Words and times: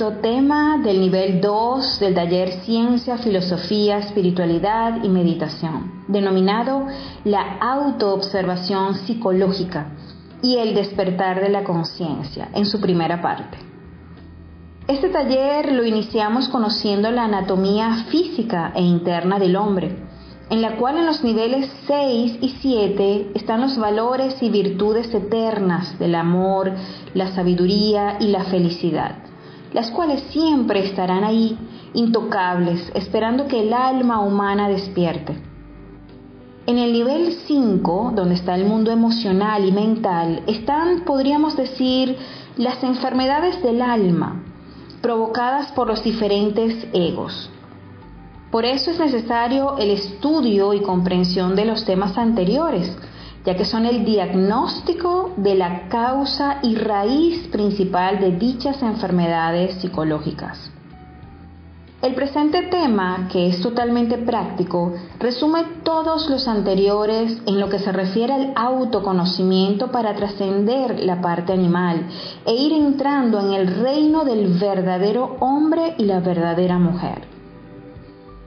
Tema 0.00 0.78
del 0.78 0.98
nivel 0.98 1.42
2 1.42 2.00
del 2.00 2.14
taller 2.14 2.62
Ciencia, 2.64 3.18
Filosofía, 3.18 3.98
Espiritualidad 3.98 5.04
y 5.04 5.10
Meditación, 5.10 6.04
denominado 6.08 6.86
la 7.24 7.58
autoobservación 7.60 8.94
psicológica 8.94 9.92
y 10.42 10.56
el 10.56 10.74
despertar 10.74 11.42
de 11.42 11.50
la 11.50 11.64
conciencia, 11.64 12.48
en 12.54 12.64
su 12.64 12.80
primera 12.80 13.20
parte. 13.20 13.58
Este 14.88 15.10
taller 15.10 15.70
lo 15.70 15.84
iniciamos 15.84 16.48
conociendo 16.48 17.10
la 17.10 17.24
anatomía 17.24 18.06
física 18.08 18.72
e 18.74 18.80
interna 18.80 19.38
del 19.38 19.54
hombre, 19.54 19.98
en 20.48 20.62
la 20.62 20.76
cual 20.76 20.96
en 20.96 21.06
los 21.06 21.22
niveles 21.22 21.70
6 21.86 22.38
y 22.40 22.48
7 22.62 23.32
están 23.34 23.60
los 23.60 23.76
valores 23.76 24.42
y 24.42 24.48
virtudes 24.48 25.12
eternas 25.12 25.98
del 25.98 26.14
amor, 26.14 26.72
la 27.12 27.34
sabiduría 27.34 28.16
y 28.18 28.28
la 28.28 28.44
felicidad, 28.44 29.29
las 29.72 29.90
cuales 29.90 30.22
siempre 30.30 30.84
estarán 30.84 31.24
ahí, 31.24 31.56
intocables, 31.94 32.90
esperando 32.94 33.46
que 33.46 33.60
el 33.60 33.72
alma 33.72 34.20
humana 34.20 34.68
despierte. 34.68 35.40
En 36.66 36.78
el 36.78 36.92
nivel 36.92 37.32
5, 37.46 38.12
donde 38.14 38.34
está 38.34 38.54
el 38.54 38.64
mundo 38.64 38.90
emocional 38.90 39.64
y 39.64 39.72
mental, 39.72 40.42
están, 40.46 41.04
podríamos 41.04 41.56
decir, 41.56 42.16
las 42.56 42.82
enfermedades 42.84 43.62
del 43.62 43.82
alma, 43.82 44.42
provocadas 45.00 45.72
por 45.72 45.88
los 45.88 46.04
diferentes 46.04 46.86
egos. 46.92 47.50
Por 48.50 48.64
eso 48.64 48.90
es 48.90 48.98
necesario 48.98 49.78
el 49.78 49.90
estudio 49.90 50.74
y 50.74 50.80
comprensión 50.80 51.56
de 51.56 51.64
los 51.64 51.84
temas 51.84 52.18
anteriores, 52.18 52.96
ya 53.44 53.56
que 53.56 53.64
son 53.64 53.86
el 53.86 54.04
diagnóstico 54.04 55.32
de 55.36 55.54
la 55.54 55.88
causa 55.88 56.58
y 56.62 56.74
raíz 56.74 57.48
principal 57.48 58.20
de 58.20 58.32
dichas 58.32 58.82
enfermedades 58.82 59.80
psicológicas. 59.80 60.70
El 62.02 62.14
presente 62.14 62.62
tema, 62.62 63.28
que 63.30 63.48
es 63.48 63.60
totalmente 63.60 64.16
práctico, 64.16 64.94
resume 65.18 65.64
todos 65.82 66.30
los 66.30 66.48
anteriores 66.48 67.42
en 67.44 67.60
lo 67.60 67.68
que 67.68 67.78
se 67.78 67.92
refiere 67.92 68.32
al 68.32 68.52
autoconocimiento 68.56 69.92
para 69.92 70.16
trascender 70.16 70.98
la 71.00 71.20
parte 71.20 71.52
animal 71.52 72.06
e 72.46 72.54
ir 72.54 72.72
entrando 72.72 73.38
en 73.40 73.52
el 73.52 73.82
reino 73.82 74.24
del 74.24 74.46
verdadero 74.58 75.36
hombre 75.40 75.94
y 75.98 76.06
la 76.06 76.20
verdadera 76.20 76.78
mujer. 76.78 77.29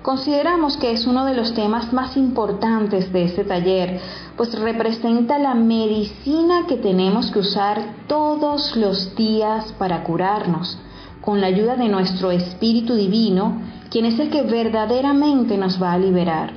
Consideramos 0.04 0.76
que 0.76 0.92
es 0.92 1.08
uno 1.08 1.24
de 1.24 1.34
los 1.34 1.54
temas 1.54 1.94
más 1.94 2.18
importantes 2.18 3.14
de 3.14 3.24
este 3.24 3.46
taller, 3.46 4.02
pues 4.36 4.54
representa 4.60 5.40
la 5.40 5.56
medicina 5.56 6.66
que 6.68 6.76
tenemos 6.76 7.32
que 7.32 7.40
usar 7.40 7.82
todos 8.08 8.76
los 8.76 9.16
días 9.16 9.72
para 9.80 10.04
curarnos, 10.04 10.78
con 11.22 11.40
la 11.40 11.48
ayuda 11.48 11.78
de 11.78 11.88
nuestro 11.88 12.32
Espíritu 12.32 12.96
Divino, 12.96 13.62
quien 13.90 14.04
es 14.04 14.20
el 14.20 14.30
que 14.30 14.42
verdaderamente 14.42 15.58
nos 15.58 15.82
va 15.82 15.94
a 15.94 15.98
liberar. 15.98 16.52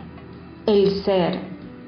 El 0.66 1.04
ser, 1.04 1.40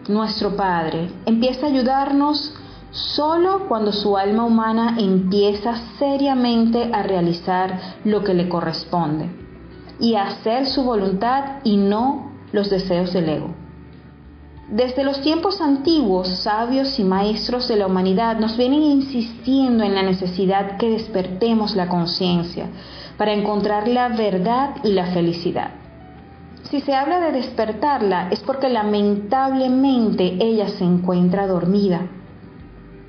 nuestro 0.07 0.55
Padre, 0.55 1.11
empieza 1.27 1.67
a 1.67 1.71
ayudarnos 1.71 2.55
solo 2.93 3.67
cuando 3.67 3.93
su 3.93 4.17
alma 4.17 4.45
humana 4.45 4.95
empieza 4.97 5.75
seriamente 5.99 6.89
a 6.93 7.03
realizar 7.03 7.97
lo 8.05 8.23
que 8.23 8.35
le 8.35 8.49
corresponde 8.49 9.48
y 10.01 10.15
hacer 10.15 10.67
su 10.67 10.85
voluntad 10.85 11.61
y 11.65 11.77
no 11.77 12.33
los 12.53 12.71
deseos 12.71 13.13
del 13.13 13.29
ego. 13.29 13.55
Desde 14.71 15.03
los 15.03 15.23
tiempos 15.23 15.63
antiguos, 15.63 16.29
sabios 16.29 16.99
y 16.99 17.05
maestros 17.05 17.69
de 17.69 17.77
la 17.77 17.87
humanidad 17.87 18.39
nos 18.39 18.57
vienen 18.59 18.83
insistiendo 18.83 19.83
en 19.83 19.95
la 19.95 20.03
necesidad 20.03 20.77
que 20.77 20.91
despertemos 20.91 21.75
la 21.75 21.89
conciencia 21.89 22.67
para 23.17 23.33
encontrar 23.33 23.89
la 23.89 24.11
verdad 24.11 24.77
y 24.85 24.93
la 24.93 25.07
felicidad. 25.07 25.71
Si 26.65 26.83
se 26.83 26.95
habla 26.95 27.19
de 27.19 27.33
despertarla 27.33 28.29
es 28.31 28.41
porque 28.41 28.69
lamentablemente 28.69 30.37
ella 30.39 30.69
se 30.69 30.85
encuentra 30.85 31.47
dormida. 31.47 32.03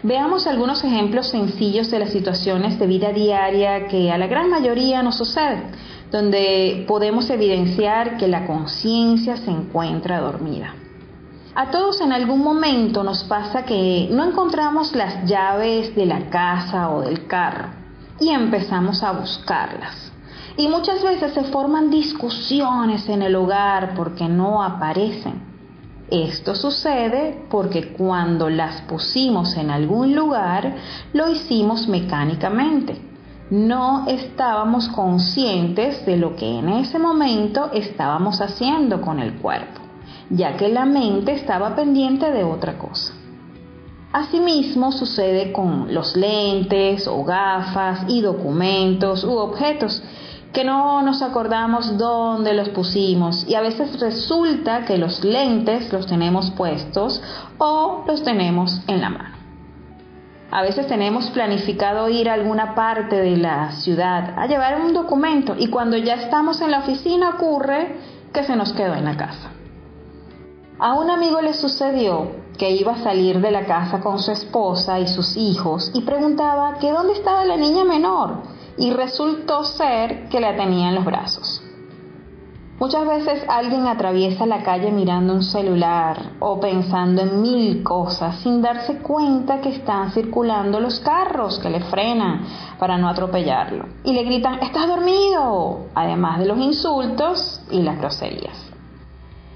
Veamos 0.01 0.47
algunos 0.47 0.81
ejemplos 0.85 1.28
sencillos 1.28 1.91
de 1.91 1.99
las 1.99 2.11
situaciones 2.11 2.79
de 2.79 2.88
vida 2.88 3.11
diaria 3.11 3.88
que 3.88 4.13
a 4.13 4.17
la 4.17 4.28
gran 4.28 4.49
mayoría 4.49 5.03
nos 5.03 5.17
suceden 5.17 5.72
donde 6.12 6.86
podemos 6.88 7.30
evidenciar 7.30 8.18
que 8.18 8.28
la 8.28 8.46
conciencia 8.47 9.38
se 9.38 9.52
encuentra 9.52 10.20
dormida. 10.20 10.74
A 11.56 11.72
todos 11.72 12.02
en 12.02 12.12
algún 12.12 12.44
momento 12.44 13.03
nos 13.03 13.24
pasa 13.24 13.64
que 13.64 14.08
no 14.12 14.24
encontramos 14.24 14.96
las 14.96 15.25
llaves 15.25 15.96
de 15.96 16.06
la 16.06 16.30
casa 16.30 16.90
o 16.90 17.02
del 17.02 17.28
carro 17.28 17.70
y 18.20 18.30
empezamos 18.30 19.03
a 19.03 19.12
buscarlas. 19.12 20.12
Y 20.58 20.68
muchas 20.68 21.03
veces 21.03 21.34
se 21.34 21.44
forman 21.46 21.90
discusiones 21.90 23.08
en 23.08 23.22
el 23.22 23.36
hogar 23.36 23.94
porque 23.96 24.28
no 24.28 24.64
aparecen. 24.64 25.47
Esto 26.09 26.56
sucede 26.56 27.46
porque 27.50 27.94
cuando 27.94 28.50
las 28.50 28.81
pusimos 28.81 29.56
en 29.58 29.70
algún 29.70 30.16
lugar 30.16 30.76
lo 31.14 31.30
hicimos 31.30 31.88
mecánicamente 31.88 33.09
no 33.49 34.05
estábamos 34.07 34.87
conscientes 34.89 36.05
de 36.05 36.17
lo 36.17 36.35
que 36.35 36.59
en 36.59 36.69
ese 36.69 36.99
momento 36.99 37.71
estábamos 37.73 38.41
haciendo 38.41 39.01
con 39.01 39.19
el 39.19 39.33
cuerpo, 39.35 39.81
ya 40.29 40.55
que 40.55 40.69
la 40.69 40.85
mente 40.85 41.33
estaba 41.33 41.75
pendiente 41.75 42.31
de 42.31 42.43
otra 42.43 42.77
cosa. 42.77 43.13
Asimismo 44.11 44.91
sucede 44.91 45.51
con 45.51 45.93
los 45.93 46.15
lentes 46.15 47.07
o 47.07 47.23
gafas 47.23 48.05
y 48.07 48.21
documentos 48.21 49.23
u 49.23 49.37
objetos 49.37 50.01
que 50.53 50.63
no 50.63 51.03
nos 51.03 51.21
acordamos 51.21 51.97
dónde 51.97 52.53
los 52.53 52.69
pusimos 52.69 53.47
y 53.47 53.53
a 53.53 53.61
veces 53.61 53.99
resulta 53.99 54.85
que 54.85 54.97
los 54.97 55.23
lentes 55.23 55.93
los 55.93 56.07
tenemos 56.07 56.49
puestos 56.51 57.21
o 57.59 58.03
los 58.07 58.23
tenemos 58.23 58.81
en 58.87 59.01
la 59.01 59.09
mano. 59.09 59.38
A 60.51 60.63
veces 60.63 60.87
tenemos 60.87 61.29
planificado 61.29 62.09
ir 62.09 62.27
a 62.29 62.33
alguna 62.33 62.73
parte 62.73 63.16
de 63.16 63.37
la 63.37 63.72
ciudad 63.72 64.34
a 64.37 64.47
llevar 64.47 64.81
un 64.81 64.93
documento 64.93 65.55
y 65.57 65.67
cuando 65.67 65.96
ya 65.97 66.16
estamos 66.16 66.59
en 66.61 66.72
la 66.72 66.79
oficina 66.79 67.29
ocurre 67.29 67.97
que 68.34 68.43
se 68.43 68.55
nos 68.55 68.73
quedó 68.73 68.96
en 68.96 69.05
la 69.05 69.16
casa. 69.16 69.51
A 70.79 70.93
un 70.93 71.11
amigo 71.11 71.41
le 71.41 71.53
sucedió 71.53 72.31
que 72.57 72.72
iba 72.72 72.93
a 72.93 73.03
salir 73.03 73.41
de 73.41 73.51
la 73.51 73.66
casa 73.66 73.99
con 73.99 74.17
su 74.17 74.31
esposa 74.31 74.99
y 74.99 75.07
sus 75.07 75.37
hijos 75.37 75.91
y 75.93 76.01
preguntaba 76.01 76.79
que 76.79 76.91
dónde 76.91 77.13
estaba 77.13 77.45
la 77.45 77.55
niña 77.55 77.84
menor 77.84 78.41
y 78.78 78.91
resultó 78.91 79.63
ser 79.63 80.29
que 80.29 80.40
la 80.40 80.55
tenía 80.55 80.90
en 80.90 80.95
los 80.95 81.05
brazos. 81.05 81.59
Muchas 82.79 83.05
veces 83.05 83.43
alguien 83.49 83.87
atraviesa 83.87 84.46
la 84.46 84.64
calle 84.64 84.90
mirando 84.90 85.34
un 85.34 85.43
celular 85.43 86.31
o 86.40 86.61
pensando 86.61 87.22
en 87.22 87.41
mil 87.41 87.84
cosas 87.84 88.37
sin 88.37 88.61
darse 88.61 88.99
cuenta 88.99 89.59
que 89.59 89.67
están 89.67 90.11
circulando 90.11 90.79
los 90.79 91.02
carros 91.02 91.59
que 91.59 91.70
le 91.70 91.81
frenan 91.81 92.46
para 92.79 92.97
no 92.97 93.09
atropellarlo 93.09 93.85
y 94.05 94.14
le 94.14 94.23
gritan 94.23 94.59
¿estás 94.61 94.87
dormido? 94.87 95.87
además 95.93 96.40
de 96.40 96.46
los 96.46 96.58
insultos 96.58 97.61
y 97.70 97.81
las 97.81 97.97
groserías. 97.97 98.72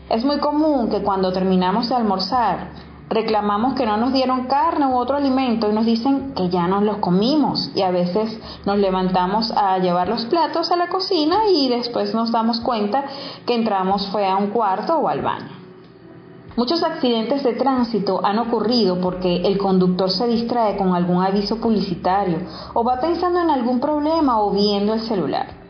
Es 0.10 0.26
muy 0.26 0.40
común 0.40 0.90
que 0.90 1.02
cuando 1.02 1.32
terminamos 1.32 1.88
de 1.88 1.96
almorzar 1.96 2.72
reclamamos 3.10 3.74
que 3.74 3.86
no 3.86 3.98
nos 3.98 4.14
dieron 4.14 4.46
carne 4.46 4.88
u 4.88 4.96
otro 4.96 5.18
alimento 5.18 5.70
y 5.70 5.74
nos 5.74 5.86
dicen 5.86 6.34
que 6.34 6.50
ya 6.50 6.68
nos 6.68 6.84
los 6.84 6.98
comimos 6.98 7.72
y 7.76 7.82
a 7.82 7.92
veces 7.92 8.40
nos 8.66 8.78
levantamos 8.78 9.52
a 9.52 9.78
llevar 9.78 10.10
los 10.10 10.26
platos 10.26 10.72
a 10.72 10.76
la 10.76 10.88
cocina 10.88 11.50
y 11.54 11.70
después 11.70 12.14
nos 12.14 12.32
damos 12.32 12.60
cuenta 12.60 13.06
que 13.46 13.56
entramos 13.56 14.08
fue 14.08 14.28
a 14.28 14.38
un 14.38 14.48
cuarto 14.48 14.98
o 14.98 15.08
al 15.08 15.22
baño. 15.22 15.64
Muchos 16.56 16.84
accidentes 16.84 17.44
de 17.44 17.54
tránsito 17.54 18.24
han 18.24 18.38
ocurrido 18.38 19.02
porque 19.02 19.38
el 19.38 19.58
conductor 19.58 20.12
se 20.12 20.28
distrae 20.28 20.78
con 20.78 20.94
algún 20.94 21.24
aviso 21.24 21.58
publicitario 21.58 22.40
o 22.76 22.84
va 22.84 23.00
pensando 23.00 23.42
en 23.42 23.50
algún 23.50 23.80
problema 23.80 24.40
o 24.40 24.52
viendo 24.52 24.94
el 24.94 25.00
celular. 25.02 25.63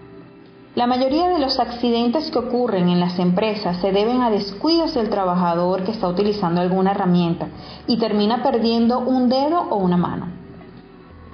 La 0.75 0.87
mayoría 0.87 1.29
de 1.29 1.37
los 1.37 1.59
accidentes 1.59 2.31
que 2.31 2.39
ocurren 2.39 2.89
en 2.89 2.99
las 2.99 3.19
empresas 3.19 3.77
se 3.77 3.91
deben 3.91 4.23
a 4.23 4.31
descuidos 4.31 4.95
del 4.95 5.07
trabajador 5.07 5.83
que 5.83 5.91
está 5.91 6.07
utilizando 6.07 6.61
alguna 6.61 6.91
herramienta 6.91 7.47
y 7.85 7.97
termina 7.97 8.41
perdiendo 8.41 8.97
un 8.97 9.29
dedo 9.29 9.67
o 9.69 9.75
una 9.75 9.97
mano. 9.97 10.29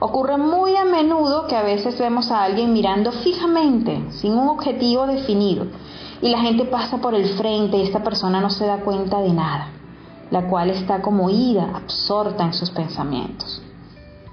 Ocurre 0.02 0.38
muy 0.38 0.76
a 0.76 0.84
menudo 0.84 1.48
que 1.48 1.56
a 1.56 1.64
veces 1.64 1.98
vemos 1.98 2.32
a 2.32 2.44
alguien 2.44 2.74
mirando 2.74 3.14
fijamente, 3.14 4.12
sin 4.12 4.34
un 4.34 4.50
objetivo 4.50 5.08
definido, 5.08 5.68
y 6.22 6.28
la 6.28 6.42
gente 6.42 6.66
pasa 6.66 6.98
por 6.98 7.16
el 7.16 7.30
frente 7.38 7.78
y 7.78 7.84
esta 7.84 8.04
persona 8.04 8.42
no 8.42 8.50
se 8.50 8.66
da 8.66 8.82
cuenta 8.82 9.22
de 9.22 9.32
nada, 9.32 9.70
la 10.32 10.50
cual 10.50 10.70
está 10.70 11.02
como 11.02 11.30
ida, 11.30 11.72
absorta 11.76 12.44
en 12.44 12.54
sus 12.54 12.72
pensamientos. 12.72 13.62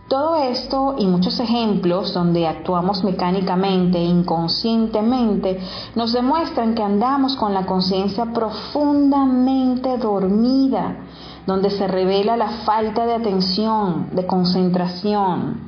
Todo 0.09 0.37
esto 0.37 0.95
y 0.99 1.07
muchos 1.07 1.41
ejemplos 1.41 2.15
donde 2.15 2.47
actuamos 2.47 3.03
mecánicamente 3.03 3.99
e 3.99 4.05
inconscientemente 4.05 5.59
nos 5.97 6.13
demuestran 6.13 6.77
que 6.77 6.83
andamos 6.85 7.35
con 7.35 7.53
la 7.53 7.67
conciencia 7.67 8.27
profundamente 8.27 9.99
dormida, 9.99 10.97
donde 11.45 11.71
se 11.71 11.89
revela 11.89 12.37
la 12.37 12.51
falta 12.65 13.05
de 13.05 13.15
atención, 13.15 14.11
de 14.13 14.25
concentración. 14.29 15.61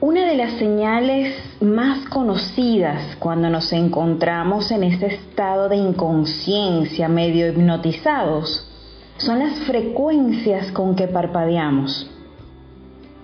Una 0.00 0.24
de 0.24 0.36
las 0.36 0.54
señales 0.54 1.36
más 1.60 2.08
conocidas 2.08 3.14
cuando 3.20 3.50
nos 3.50 3.72
encontramos 3.72 4.72
en 4.72 4.82
ese 4.82 5.06
estado 5.06 5.68
de 5.68 5.76
inconsciencia, 5.76 7.06
medio 7.08 7.46
hipnotizados, 7.46 8.66
son 9.18 9.38
las 9.38 9.60
frecuencias 9.60 10.72
con 10.72 10.96
que 10.96 11.06
parpadeamos. 11.06 12.10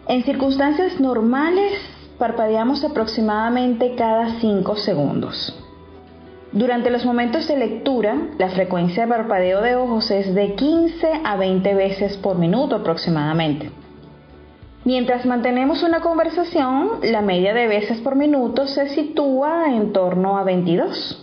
En 0.08 0.22
circunstancias 0.22 1.00
normales, 1.00 1.72
parpadeamos 2.16 2.84
aproximadamente 2.84 3.96
cada 3.96 4.38
5 4.38 4.76
segundos. 4.76 5.60
Durante 6.52 6.90
los 6.90 7.04
momentos 7.04 7.48
de 7.48 7.56
lectura, 7.56 8.16
la 8.38 8.50
frecuencia 8.50 9.02
de 9.02 9.08
parpadeo 9.08 9.62
de 9.62 9.74
ojos 9.74 10.08
es 10.12 10.32
de 10.32 10.54
15 10.54 11.22
a 11.24 11.36
20 11.36 11.74
veces 11.74 12.16
por 12.18 12.38
minuto 12.38 12.76
aproximadamente. 12.76 13.72
Mientras 14.84 15.26
mantenemos 15.26 15.82
una 15.82 15.98
conversación, 15.98 17.00
la 17.02 17.20
media 17.20 17.52
de 17.52 17.66
veces 17.66 17.98
por 17.98 18.14
minuto 18.14 18.68
se 18.68 18.88
sitúa 18.90 19.74
en 19.74 19.92
torno 19.92 20.38
a 20.38 20.44
22. 20.44 21.20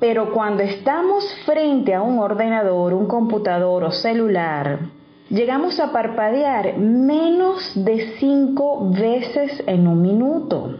Pero 0.00 0.32
cuando 0.32 0.62
estamos 0.62 1.22
frente 1.44 1.94
a 1.94 2.00
un 2.00 2.18
ordenador, 2.18 2.94
un 2.94 3.06
computador 3.06 3.84
o 3.84 3.90
celular, 3.90 4.97
llegamos 5.30 5.78
a 5.78 5.92
parpadear 5.92 6.78
menos 6.78 7.72
de 7.74 8.14
5 8.18 8.90
veces 8.90 9.62
en 9.66 9.86
un 9.86 10.02
minuto, 10.02 10.76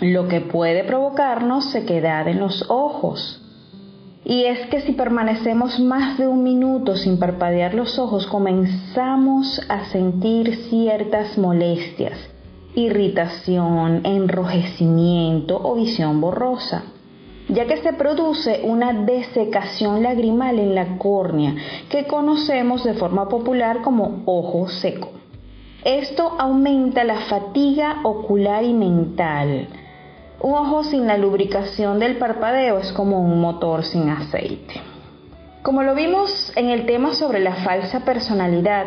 lo 0.00 0.28
que 0.28 0.40
puede 0.40 0.84
provocarnos 0.84 1.70
sequedad 1.70 2.28
en 2.28 2.40
los 2.40 2.68
ojos. 2.68 3.40
Y 4.24 4.44
es 4.44 4.66
que 4.68 4.80
si 4.80 4.92
permanecemos 4.92 5.78
más 5.80 6.16
de 6.18 6.26
un 6.26 6.42
minuto 6.42 6.96
sin 6.96 7.18
parpadear 7.18 7.74
los 7.74 7.98
ojos, 7.98 8.26
comenzamos 8.26 9.60
a 9.68 9.84
sentir 9.86 10.56
ciertas 10.70 11.36
molestias, 11.36 12.18
irritación, 12.74 14.00
enrojecimiento 14.04 15.60
o 15.62 15.74
visión 15.74 16.22
borrosa, 16.22 16.84
ya 17.54 17.66
que 17.66 17.78
se 17.78 17.92
produce 17.92 18.60
una 18.64 18.92
desecación 18.92 20.02
lagrimal 20.02 20.58
en 20.58 20.74
la 20.74 20.98
córnea, 20.98 21.54
que 21.88 22.06
conocemos 22.06 22.84
de 22.84 22.94
forma 22.94 23.28
popular 23.28 23.80
como 23.82 24.22
ojo 24.26 24.68
seco. 24.68 25.10
Esto 25.84 26.34
aumenta 26.38 27.04
la 27.04 27.20
fatiga 27.20 28.00
ocular 28.02 28.64
y 28.64 28.72
mental, 28.72 29.68
un 30.44 30.52
ojo 30.52 30.84
sin 30.84 31.06
la 31.06 31.16
lubricación 31.16 31.98
del 31.98 32.18
parpadeo 32.18 32.78
es 32.78 32.92
como 32.92 33.18
un 33.18 33.40
motor 33.40 33.82
sin 33.82 34.10
aceite. 34.10 34.74
Como 35.62 35.82
lo 35.82 35.94
vimos 35.94 36.52
en 36.54 36.68
el 36.68 36.84
tema 36.84 37.14
sobre 37.14 37.40
la 37.40 37.54
falsa 37.54 38.00
personalidad, 38.00 38.86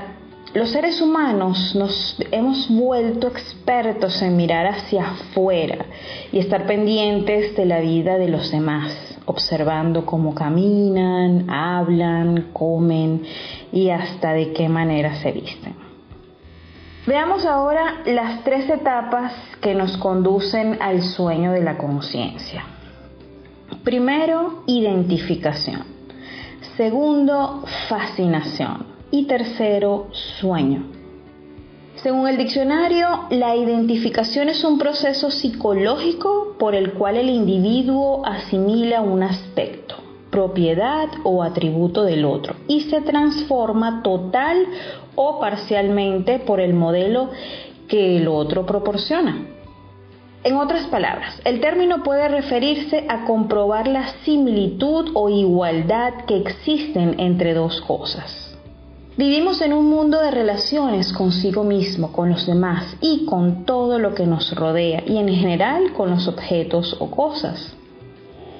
los 0.54 0.70
seres 0.72 1.02
humanos 1.02 1.76
nos 1.76 2.18
hemos 2.32 2.70
vuelto 2.70 3.28
expertos 3.28 4.22
en 4.22 4.38
mirar 4.38 4.66
hacia 4.68 5.12
afuera 5.12 5.86
y 6.32 6.40
estar 6.40 6.66
pendientes 6.66 7.56
de 7.56 7.66
la 7.66 7.80
vida 7.80 8.18
de 8.18 8.30
los 8.30 8.50
demás, 8.52 9.18
observando 9.26 10.06
cómo 10.06 10.34
caminan, 10.34 11.50
hablan, 11.50 12.50
comen 12.54 13.24
y 13.72 13.90
hasta 13.90 14.34
de 14.34 14.54
qué 14.54 14.70
manera 14.70 15.16
se 15.16 15.32
visten. 15.32 15.76
Veamos 17.06 17.46
ahora 17.46 18.02
las 18.06 18.44
tres 18.44 18.70
etapas 18.70 19.34
que 19.62 19.74
nos 19.76 19.98
conducen 19.98 20.78
al 20.82 21.02
sueño 21.04 21.52
de 21.52 21.64
la 21.64 21.78
conciencia. 21.78 22.66
Primero, 23.84 24.64
identificación. 24.66 25.84
Segundo, 26.76 27.64
fascinación. 27.88 28.97
Y 29.12 29.26
tercero, 29.26 30.08
sueño. 30.40 30.98
Según 32.04 32.28
el 32.28 32.38
diccionario, 32.38 33.08
la 33.32 33.56
identificación 33.56 34.50
es 34.50 34.64
un 34.64 34.78
proceso 34.78 35.32
psicológico 35.32 36.56
por 36.60 36.76
el 36.76 36.94
cual 36.94 37.18
el 37.18 37.30
individuo 37.30 38.24
asimila 38.24 39.02
un 39.02 39.24
aspecto, 39.24 39.96
propiedad 40.30 41.08
o 41.24 41.42
atributo 41.42 42.04
del 42.04 42.26
otro 42.26 42.56
y 42.68 42.82
se 42.82 43.02
transforma 43.02 44.04
total 44.04 44.68
o 45.16 45.40
parcialmente 45.40 46.38
por 46.38 46.60
el 46.60 46.74
modelo 46.74 47.32
que 47.88 48.18
el 48.18 48.28
otro 48.28 48.66
proporciona. 48.66 49.48
En 50.44 50.56
otras 50.56 50.86
palabras, 50.88 51.42
el 51.46 51.60
término 51.60 52.04
puede 52.04 52.28
referirse 52.28 53.06
a 53.10 53.26
comprobar 53.26 53.88
la 53.88 54.08
similitud 54.24 55.12
o 55.16 55.30
igualdad 55.30 56.26
que 56.28 56.38
existen 56.38 57.20
entre 57.20 57.56
dos 57.56 57.82
cosas. 57.82 58.47
Vivimos 59.18 59.62
en 59.62 59.74
un 59.74 59.90
mundo 59.90 60.20
de 60.20 60.30
relaciones 60.30 61.12
consigo 61.12 61.64
mismo, 61.64 62.12
con 62.12 62.30
los 62.30 62.46
demás 62.46 62.98
y 63.02 63.26
con 63.26 63.66
todo 63.66 63.98
lo 63.98 64.14
que 64.14 64.28
nos 64.28 64.56
rodea 64.56 65.02
y 65.08 65.18
en 65.18 65.28
general 65.30 65.92
con 65.94 66.12
los 66.12 66.28
objetos 66.28 66.96
o 67.00 67.10
cosas. 67.10 67.76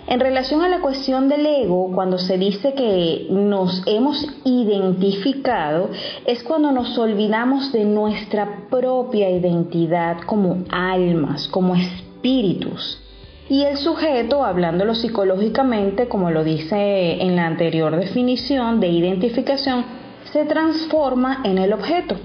En 0.08 0.20
relación 0.20 0.64
a 0.64 0.70
la 0.70 0.82
cuestión 0.82 1.30
del 1.30 1.46
ego, 1.46 1.92
cuando 1.94 2.18
se 2.18 2.40
dice 2.40 2.74
que 2.74 3.28
nos 3.30 3.84
hemos 3.86 4.26
identificado, 4.46 5.92
es 6.26 6.42
cuando 6.42 6.72
nos 6.72 6.98
olvidamos 6.98 7.72
de 7.72 7.86
nuestra 7.86 8.68
propia 8.72 9.30
identidad 9.30 10.22
como 10.26 10.64
almas, 10.72 11.48
como 11.50 11.76
espíritus. 11.76 13.00
Y 13.48 13.62
el 13.62 13.78
sujeto, 13.78 14.44
hablándolo 14.44 14.96
psicológicamente, 14.96 16.08
como 16.08 16.32
lo 16.32 16.44
dice 16.44 17.22
en 17.22 17.36
la 17.36 17.46
anterior 17.46 17.96
definición 17.96 18.80
de 18.80 18.88
identificación, 18.88 20.07
se 20.38 20.46
transforma 20.46 21.42
en 21.46 21.58
el 21.58 21.74
objeto. 21.74 22.16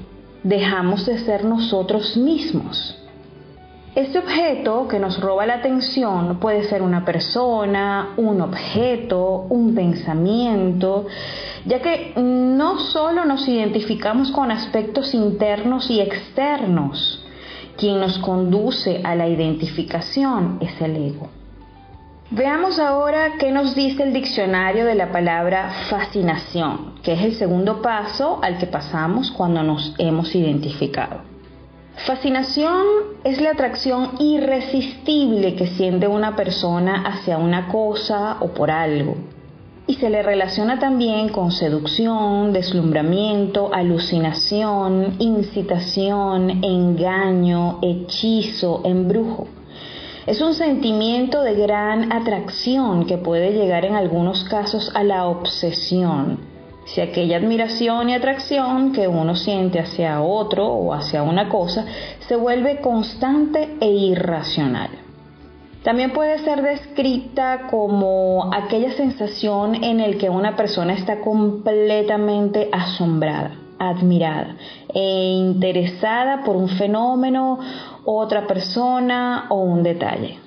Dejamos 0.42 1.06
de 1.06 1.16
ser 1.20 1.46
nosotros 1.46 2.14
mismos. 2.14 2.94
Este 3.94 4.18
objeto 4.18 4.86
que 4.86 4.98
nos 4.98 5.18
roba 5.18 5.46
la 5.46 5.54
atención 5.54 6.38
puede 6.38 6.64
ser 6.64 6.82
una 6.82 7.06
persona, 7.06 8.10
un 8.18 8.42
objeto, 8.42 9.46
un 9.48 9.74
pensamiento, 9.74 11.06
ya 11.64 11.80
que 11.80 12.12
no 12.16 12.80
solo 12.80 13.24
nos 13.24 13.48
identificamos 13.48 14.30
con 14.30 14.50
aspectos 14.50 15.14
internos 15.14 15.88
y 15.88 16.00
externos, 16.02 17.24
quien 17.78 17.98
nos 17.98 18.18
conduce 18.18 19.00
a 19.04 19.14
la 19.14 19.26
identificación 19.26 20.58
es 20.60 20.78
el 20.82 20.96
ego. 20.96 21.41
Veamos 22.34 22.78
ahora 22.78 23.32
qué 23.38 23.52
nos 23.52 23.74
dice 23.74 24.04
el 24.04 24.14
diccionario 24.14 24.86
de 24.86 24.94
la 24.94 25.12
palabra 25.12 25.70
fascinación, 25.90 26.94
que 27.02 27.12
es 27.12 27.20
el 27.20 27.34
segundo 27.34 27.82
paso 27.82 28.38
al 28.42 28.56
que 28.56 28.66
pasamos 28.66 29.30
cuando 29.30 29.62
nos 29.62 29.94
hemos 29.98 30.34
identificado. 30.34 31.20
Fascinación 32.06 32.86
es 33.22 33.38
la 33.38 33.50
atracción 33.50 34.12
irresistible 34.18 35.56
que 35.56 35.66
siente 35.66 36.08
una 36.08 36.34
persona 36.34 37.02
hacia 37.06 37.36
una 37.36 37.68
cosa 37.68 38.38
o 38.40 38.48
por 38.54 38.70
algo. 38.70 39.14
Y 39.86 39.96
se 39.96 40.08
le 40.08 40.22
relaciona 40.22 40.78
también 40.78 41.28
con 41.28 41.52
seducción, 41.52 42.54
deslumbramiento, 42.54 43.74
alucinación, 43.74 45.16
incitación, 45.18 46.64
engaño, 46.64 47.78
hechizo, 47.82 48.80
embrujo. 48.86 49.48
Es 50.26 50.40
un 50.40 50.54
sentimiento 50.54 51.42
de 51.42 51.54
gran 51.54 52.12
atracción 52.12 53.06
que 53.06 53.18
puede 53.18 53.52
llegar 53.52 53.84
en 53.84 53.96
algunos 53.96 54.44
casos 54.44 54.90
a 54.94 55.02
la 55.02 55.26
obsesión 55.26 56.52
si 56.84 57.00
aquella 57.00 57.36
admiración 57.36 58.10
y 58.10 58.14
atracción 58.14 58.92
que 58.92 59.08
uno 59.08 59.34
siente 59.34 59.78
hacia 59.78 60.20
otro 60.20 60.66
o 60.66 60.92
hacia 60.92 61.22
una 61.22 61.48
cosa 61.48 61.86
se 62.26 62.36
vuelve 62.36 62.80
constante 62.80 63.76
e 63.80 63.88
irracional. 63.88 64.90
También 65.84 66.12
puede 66.12 66.38
ser 66.40 66.62
descrita 66.62 67.66
como 67.70 68.50
aquella 68.52 68.92
sensación 68.92 69.82
en 69.82 70.00
el 70.00 70.18
que 70.18 70.30
una 70.30 70.54
persona 70.54 70.92
está 70.92 71.20
completamente 71.20 72.68
asombrada, 72.70 73.56
admirada 73.78 74.56
e 74.94 75.32
interesada 75.34 76.44
por 76.44 76.54
un 76.56 76.68
fenómeno, 76.68 77.58
otra 78.04 78.46
persona 78.46 79.46
o 79.48 79.56
un 79.56 79.82
detalle. 79.82 80.38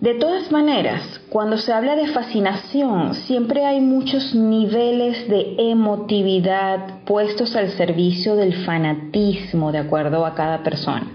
De 0.00 0.14
todas 0.14 0.50
maneras, 0.50 1.20
cuando 1.30 1.58
se 1.58 1.72
habla 1.72 1.94
de 1.94 2.08
fascinación, 2.08 3.14
siempre 3.14 3.64
hay 3.64 3.80
muchos 3.80 4.34
niveles 4.34 5.28
de 5.28 5.54
emotividad 5.70 7.04
puestos 7.04 7.54
al 7.54 7.70
servicio 7.70 8.34
del 8.34 8.52
fanatismo 8.64 9.70
de 9.70 9.78
acuerdo 9.78 10.26
a 10.26 10.34
cada 10.34 10.64
persona. 10.64 11.06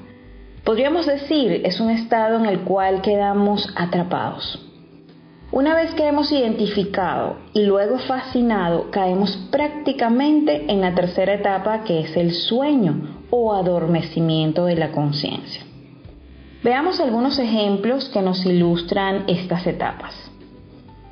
Podríamos 0.63 1.05
decir, 1.05 1.63
es 1.65 1.81
un 1.81 1.89
estado 1.89 2.38
en 2.38 2.46
el 2.46 2.62
cual 2.62 3.01
quedamos 3.01 3.67
atrapados. 3.75 4.65
Una 5.51 5.75
vez 5.75 5.93
que 5.93 6.07
hemos 6.07 6.31
identificado 6.31 7.36
y 7.53 7.63
luego 7.63 8.00
fascinado, 8.00 8.89
caemos 8.91 9.36
prácticamente 9.51 10.72
en 10.72 10.79
la 10.79 10.96
tercera 10.96 11.34
etapa 11.34 11.84
que 11.84 12.01
es 12.01 12.15
el 12.15 12.31
sueño 12.31 13.17
o 13.29 13.53
adormecimiento 13.53 14.65
de 14.65 14.75
la 14.75 14.91
conciencia. 14.91 15.63
Veamos 16.63 17.00
algunos 17.00 17.39
ejemplos 17.39 18.10
que 18.10 18.22
nos 18.22 18.46
ilustran 18.46 19.25
estas 19.27 19.65
etapas. 19.67 20.13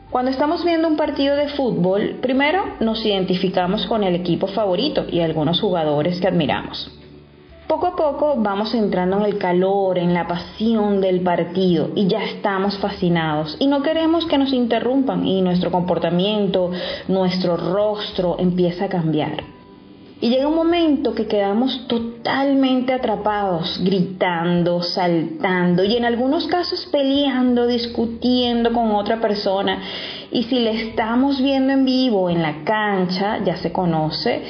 Cuando 0.10 0.32
estamos 0.32 0.64
viendo 0.64 0.88
un 0.88 0.98
partido 0.98 1.36
de 1.36 1.50
fútbol, 1.50 2.20
primero 2.22 2.64
nos 2.80 3.06
identificamos 3.06 3.86
con 3.86 4.04
el 4.04 4.16
equipo 4.16 4.48
favorito 4.48 5.06
y 5.12 5.20
algunos 5.20 5.60
jugadores 5.60 6.20
que 6.22 6.28
admiramos. 6.28 6.92
Poco 7.68 7.88
a 7.88 7.96
poco 7.96 8.36
vamos 8.38 8.74
entrando 8.76 9.18
en 9.18 9.26
el 9.26 9.38
calor, 9.38 9.98
en 9.98 10.14
la 10.14 10.28
pasión 10.28 11.02
del 11.02 11.22
partido 11.22 11.90
y 11.96 12.08
ya 12.08 12.24
estamos 12.24 12.78
fascinados 12.78 13.58
y 13.60 13.68
no 13.68 13.82
queremos 13.82 14.26
que 14.28 14.38
nos 14.38 14.54
interrumpan 14.54 15.28
y 15.28 15.42
nuestro 15.42 15.72
comportamiento, 15.72 16.72
nuestro 17.08 17.58
rostro 17.58 18.38
empieza 18.40 18.86
a 18.86 18.90
cambiar. 18.90 19.55
Y 20.26 20.30
llega 20.30 20.48
un 20.48 20.56
momento 20.56 21.14
que 21.14 21.28
quedamos 21.28 21.88
totalmente 21.88 22.92
atrapados, 22.94 23.80
gritando, 23.84 24.82
saltando 24.82 25.84
y 25.84 25.98
en 25.98 26.04
algunos 26.04 26.48
casos 26.48 26.88
peleando, 26.92 27.68
discutiendo 27.68 28.74
con 28.74 28.96
otra 28.96 29.22
persona. 29.22 29.84
Y 30.32 30.42
si 30.46 30.62
le 30.62 30.88
estamos 30.88 31.40
viendo 31.40 31.74
en 31.74 31.86
vivo 31.86 32.32
en 32.32 32.42
la 32.42 32.64
cancha, 32.64 33.44
ya 33.46 33.58
se 33.58 33.72
conoce, 33.72 34.42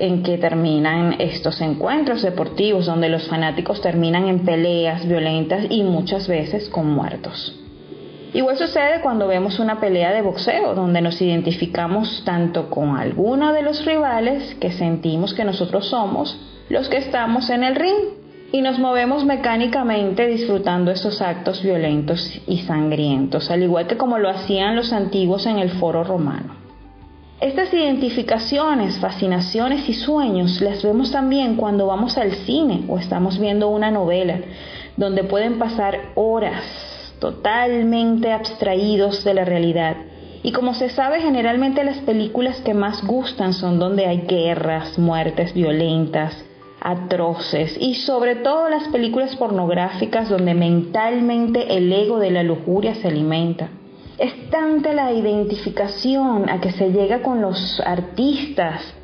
en 0.00 0.24
que 0.24 0.36
terminan 0.36 1.14
estos 1.20 1.60
encuentros 1.60 2.22
deportivos 2.22 2.86
donde 2.86 3.08
los 3.08 3.28
fanáticos 3.28 3.80
terminan 3.80 4.26
en 4.26 4.40
peleas 4.40 5.06
violentas 5.06 5.64
y 5.70 5.84
muchas 5.84 6.26
veces 6.26 6.68
con 6.68 6.90
muertos. 6.90 7.69
Igual 8.32 8.56
sucede 8.56 9.00
cuando 9.00 9.26
vemos 9.26 9.58
una 9.58 9.80
pelea 9.80 10.12
de 10.12 10.22
boxeo, 10.22 10.74
donde 10.74 11.00
nos 11.00 11.20
identificamos 11.20 12.22
tanto 12.24 12.70
con 12.70 12.96
alguno 12.96 13.52
de 13.52 13.62
los 13.62 13.84
rivales 13.84 14.54
que 14.60 14.70
sentimos 14.70 15.34
que 15.34 15.44
nosotros 15.44 15.86
somos 15.86 16.38
los 16.68 16.88
que 16.88 16.98
estamos 16.98 17.50
en 17.50 17.64
el 17.64 17.74
ring 17.74 18.20
y 18.52 18.62
nos 18.62 18.78
movemos 18.78 19.24
mecánicamente 19.24 20.28
disfrutando 20.28 20.92
esos 20.92 21.20
actos 21.20 21.60
violentos 21.64 22.40
y 22.46 22.58
sangrientos, 22.58 23.50
al 23.50 23.64
igual 23.64 23.88
que 23.88 23.96
como 23.96 24.18
lo 24.18 24.30
hacían 24.30 24.76
los 24.76 24.92
antiguos 24.92 25.46
en 25.46 25.58
el 25.58 25.70
foro 25.70 26.04
romano. 26.04 26.54
Estas 27.40 27.74
identificaciones, 27.74 28.98
fascinaciones 28.98 29.88
y 29.88 29.94
sueños 29.94 30.60
las 30.60 30.84
vemos 30.84 31.10
también 31.10 31.56
cuando 31.56 31.86
vamos 31.86 32.16
al 32.16 32.30
cine 32.32 32.84
o 32.86 32.98
estamos 32.98 33.40
viendo 33.40 33.68
una 33.68 33.90
novela, 33.90 34.38
donde 34.96 35.24
pueden 35.24 35.58
pasar 35.58 35.98
horas 36.14 36.62
totalmente 37.20 38.32
abstraídos 38.32 39.22
de 39.24 39.34
la 39.34 39.44
realidad. 39.44 39.96
Y 40.42 40.52
como 40.52 40.74
se 40.74 40.88
sabe, 40.88 41.20
generalmente 41.20 41.84
las 41.84 41.98
películas 41.98 42.60
que 42.62 42.74
más 42.74 43.04
gustan 43.06 43.52
son 43.52 43.78
donde 43.78 44.06
hay 44.06 44.22
guerras, 44.22 44.98
muertes 44.98 45.52
violentas, 45.52 46.44
atroces 46.80 47.76
y 47.78 47.94
sobre 47.94 48.36
todo 48.36 48.70
las 48.70 48.88
películas 48.88 49.36
pornográficas 49.36 50.30
donde 50.30 50.54
mentalmente 50.54 51.76
el 51.76 51.92
ego 51.92 52.18
de 52.18 52.30
la 52.30 52.42
lujuria 52.42 52.94
se 52.94 53.08
alimenta. 53.08 53.68
Es 54.16 54.50
tanta 54.50 54.92
la 54.92 55.12
identificación 55.12 56.48
a 56.48 56.60
que 56.60 56.72
se 56.72 56.90
llega 56.90 57.22
con 57.22 57.40
los 57.40 57.80
artistas, 57.84 58.94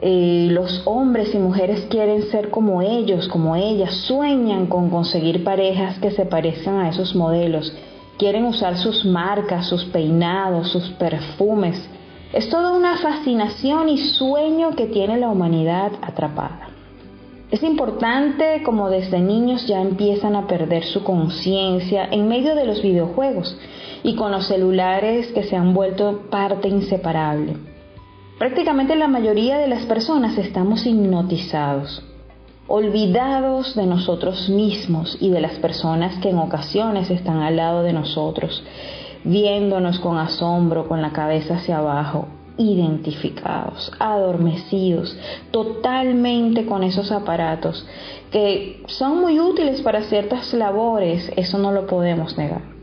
eh, 0.00 0.46
los 0.50 0.82
hombres 0.84 1.34
y 1.34 1.38
mujeres 1.38 1.86
quieren 1.90 2.22
ser 2.30 2.50
como 2.50 2.82
ellos, 2.82 3.26
como 3.28 3.56
ellas, 3.56 3.92
sueñan 4.06 4.66
con 4.66 4.90
conseguir 4.90 5.42
parejas 5.42 5.98
que 5.98 6.12
se 6.12 6.24
parezcan 6.24 6.76
a 6.80 6.88
esos 6.90 7.16
modelos, 7.16 7.72
quieren 8.16 8.44
usar 8.44 8.76
sus 8.78 9.04
marcas, 9.04 9.66
sus 9.66 9.84
peinados, 9.86 10.68
sus 10.68 10.88
perfumes. 10.90 11.88
Es 12.32 12.48
toda 12.48 12.72
una 12.72 12.96
fascinación 12.98 13.88
y 13.88 13.98
sueño 13.98 14.76
que 14.76 14.86
tiene 14.86 15.18
la 15.18 15.30
humanidad 15.30 15.92
atrapada. 16.02 16.68
Es 17.50 17.62
importante 17.62 18.62
como 18.62 18.90
desde 18.90 19.20
niños 19.20 19.66
ya 19.66 19.80
empiezan 19.80 20.36
a 20.36 20.46
perder 20.46 20.84
su 20.84 21.02
conciencia 21.02 22.06
en 22.10 22.28
medio 22.28 22.54
de 22.54 22.66
los 22.66 22.82
videojuegos 22.82 23.58
y 24.04 24.14
con 24.14 24.30
los 24.30 24.46
celulares 24.46 25.32
que 25.32 25.42
se 25.42 25.56
han 25.56 25.72
vuelto 25.72 26.24
parte 26.30 26.68
inseparable. 26.68 27.56
Prácticamente 28.38 28.94
la 28.94 29.08
mayoría 29.08 29.58
de 29.58 29.66
las 29.66 29.84
personas 29.86 30.38
estamos 30.38 30.86
hipnotizados, 30.86 32.04
olvidados 32.68 33.74
de 33.74 33.84
nosotros 33.84 34.48
mismos 34.48 35.18
y 35.20 35.30
de 35.30 35.40
las 35.40 35.58
personas 35.58 36.16
que 36.18 36.30
en 36.30 36.38
ocasiones 36.38 37.10
están 37.10 37.38
al 37.40 37.56
lado 37.56 37.82
de 37.82 37.92
nosotros, 37.92 38.62
viéndonos 39.24 39.98
con 39.98 40.18
asombro, 40.18 40.86
con 40.86 41.02
la 41.02 41.10
cabeza 41.10 41.56
hacia 41.56 41.78
abajo, 41.78 42.28
identificados, 42.58 43.90
adormecidos, 43.98 45.18
totalmente 45.50 46.64
con 46.64 46.84
esos 46.84 47.10
aparatos 47.10 47.84
que 48.30 48.84
son 48.86 49.20
muy 49.20 49.40
útiles 49.40 49.80
para 49.82 50.02
ciertas 50.02 50.54
labores, 50.54 51.32
eso 51.34 51.58
no 51.58 51.72
lo 51.72 51.88
podemos 51.88 52.38
negar. 52.38 52.77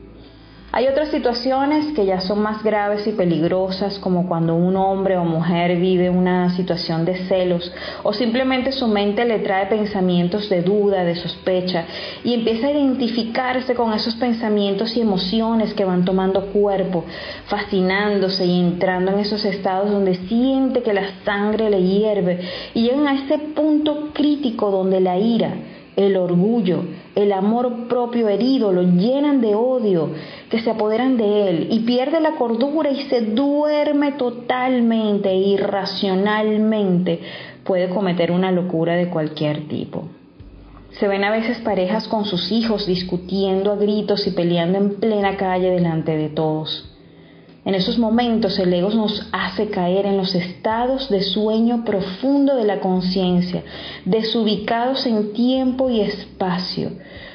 Hay 0.77 0.89
otras 0.89 1.07
situaciones 1.07 1.93
que 1.93 2.05
ya 2.05 2.19
son 2.19 2.41
más 2.41 2.61
graves 2.61 3.07
y 3.07 3.13
peligrosas, 3.13 3.97
como 3.97 4.27
cuando 4.27 4.55
un 4.55 4.75
hombre 4.75 5.15
o 5.15 5.23
mujer 5.23 5.77
vive 5.77 6.09
una 6.09 6.53
situación 6.53 7.05
de 7.05 7.15
celos 7.29 7.71
o 8.03 8.11
simplemente 8.11 8.73
su 8.73 8.89
mente 8.89 9.23
le 9.23 9.39
trae 9.39 9.67
pensamientos 9.67 10.49
de 10.49 10.63
duda, 10.63 11.05
de 11.05 11.15
sospecha 11.15 11.85
y 12.25 12.33
empieza 12.33 12.67
a 12.67 12.71
identificarse 12.71 13.73
con 13.73 13.93
esos 13.93 14.15
pensamientos 14.15 14.97
y 14.97 14.99
emociones 14.99 15.73
que 15.73 15.85
van 15.85 16.03
tomando 16.03 16.47
cuerpo, 16.47 17.05
fascinándose 17.47 18.45
y 18.45 18.59
entrando 18.59 19.13
en 19.13 19.19
esos 19.19 19.45
estados 19.45 19.89
donde 19.89 20.15
siente 20.27 20.83
que 20.83 20.93
la 20.93 21.07
sangre 21.23 21.69
le 21.69 21.83
hierve 21.83 22.41
y 22.73 22.81
llegan 22.81 23.07
a 23.07 23.13
ese 23.23 23.37
punto 23.37 24.09
crítico 24.11 24.71
donde 24.71 24.99
la 24.99 25.17
ira, 25.17 25.53
el 25.95 26.17
orgullo, 26.17 26.83
el 27.15 27.31
amor 27.31 27.87
propio 27.87 28.27
herido 28.27 28.71
lo 28.71 28.83
llenan 28.83 29.41
de 29.41 29.55
odio 29.55 30.09
que 30.49 30.59
se 30.59 30.69
apoderan 30.69 31.17
de 31.17 31.49
él 31.49 31.67
y 31.71 31.79
pierde 31.79 32.19
la 32.19 32.31
cordura 32.31 32.91
y 32.91 33.01
se 33.03 33.21
duerme 33.21 34.13
totalmente, 34.13 35.33
irracionalmente, 35.33 37.19
puede 37.63 37.89
cometer 37.89 38.31
una 38.31 38.51
locura 38.51 38.95
de 38.95 39.09
cualquier 39.09 39.67
tipo. 39.67 40.09
Se 40.99 41.07
ven 41.07 41.23
a 41.23 41.31
veces 41.31 41.57
parejas 41.59 42.07
con 42.07 42.25
sus 42.25 42.51
hijos 42.51 42.85
discutiendo 42.85 43.71
a 43.71 43.75
gritos 43.75 44.25
y 44.27 44.31
peleando 44.31 44.77
en 44.77 44.95
plena 44.95 45.35
calle 45.35 45.69
delante 45.69 46.15
de 46.15 46.29
todos. 46.29 46.94
En 47.65 47.73
esos 47.73 47.97
momentos 47.97 48.59
el 48.59 48.71
ego 48.71 48.91
nos 48.91 49.27
hace 49.31 49.69
caer 49.69 50.05
en 50.05 50.17
los 50.17 50.35
estados 50.35 51.09
de 51.09 51.21
sueño 51.21 51.83
profundo 51.83 52.55
de 52.55 52.63
la 52.63 52.79
conciencia, 52.79 53.63
desubicados 54.05 55.07
en 55.07 55.33
tiempo 55.33 55.89
y 55.89 56.01
espacio, 56.01 56.91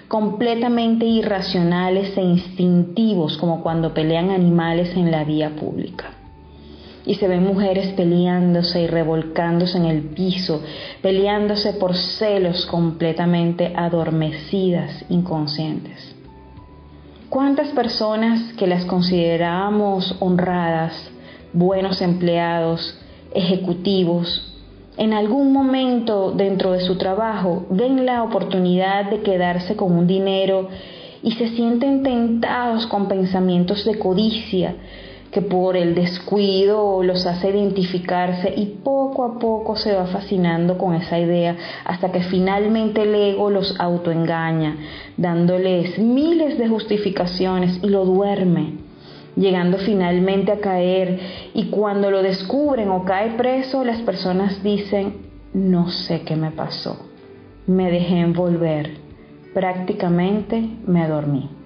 completamente 0.07 1.05
irracionales 1.05 2.17
e 2.17 2.23
instintivos 2.23 3.37
como 3.39 3.61
cuando 3.61 3.93
pelean 3.93 4.31
animales 4.31 4.97
en 4.97 5.11
la 5.11 5.25
vía 5.25 5.51
pública. 5.57 6.13
Y 7.05 7.17
se 7.17 7.27
ven 7.27 7.45
mujeres 7.45 7.89
peleándose 7.95 8.83
y 8.83 8.87
revolcándose 8.87 9.79
en 9.79 9.87
el 9.87 10.03
piso, 10.11 10.63
peleándose 11.03 11.73
por 11.73 11.97
celos 11.97 12.67
completamente 12.67 13.73
adormecidas, 13.75 15.05
inconscientes. 15.09 16.10
¿Cuántas 17.31 17.69
personas 17.69 18.55
que 18.55 18.67
las 18.67 18.85
considerábamos 18.87 20.17
honradas, 20.19 20.93
buenos 21.53 22.03
empleados, 22.03 22.99
ejecutivos, 23.33 24.53
en 24.97 25.13
algún 25.13 25.53
momento 25.53 26.33
dentro 26.33 26.73
de 26.73 26.81
su 26.81 26.99
trabajo 26.99 27.67
ven 27.71 28.05
la 28.05 28.25
oportunidad 28.25 29.09
de 29.09 29.21
quedarse 29.21 29.77
con 29.77 29.93
un 29.93 30.09
dinero 30.09 30.71
y 31.23 31.31
se 31.31 31.51
sienten 31.51 32.03
tentados 32.03 32.89
con 32.89 33.07
pensamientos 33.07 33.85
de 33.85 33.97
codicia, 33.97 34.75
que 35.31 35.43
por 35.43 35.77
el 35.77 35.95
descuido 35.95 37.03
los 37.03 37.25
hace 37.27 37.51
identificarse 37.51 38.53
y 38.57 38.67
poco 38.83 39.25
a 39.25 39.39
poco 39.39 39.77
se 39.77 39.95
va 39.95 40.07
fascinando 40.07 40.77
con 40.77 40.95
esa 40.95 41.19
idea 41.19 41.57
hasta 41.85 42.11
que 42.11 42.23
finalmente 42.23 43.03
el 43.03 43.15
ego 43.15 43.51
los 43.51 43.79
autoengaña, 43.79 44.77
dándoles 45.17 45.99
miles 45.99 46.59
de 46.59 46.69
justificaciones 46.69 47.79
y 47.83 47.89
lo 47.89 48.05
duerme, 48.05 48.75
llegando 49.37 49.79
finalmente 49.79 50.51
a 50.51 50.61
caer 50.61 51.21
y 51.55 51.67
cuando 51.71 52.11
lo 52.11 52.23
descubren 52.23 52.91
o 52.91 53.05
cae 53.05 53.37
preso, 53.37 53.85
las 53.85 54.01
personas 54.03 54.63
dicen, 54.65 55.29
no 55.55 55.91
sé 55.91 56.23
qué 56.23 56.35
me 56.35 56.51
pasó, 56.51 56.97
me 57.67 57.91
dejé 57.91 58.19
envolver, 58.19 58.97
prácticamente 59.55 60.69
me 60.87 61.07
dormí. 61.07 61.60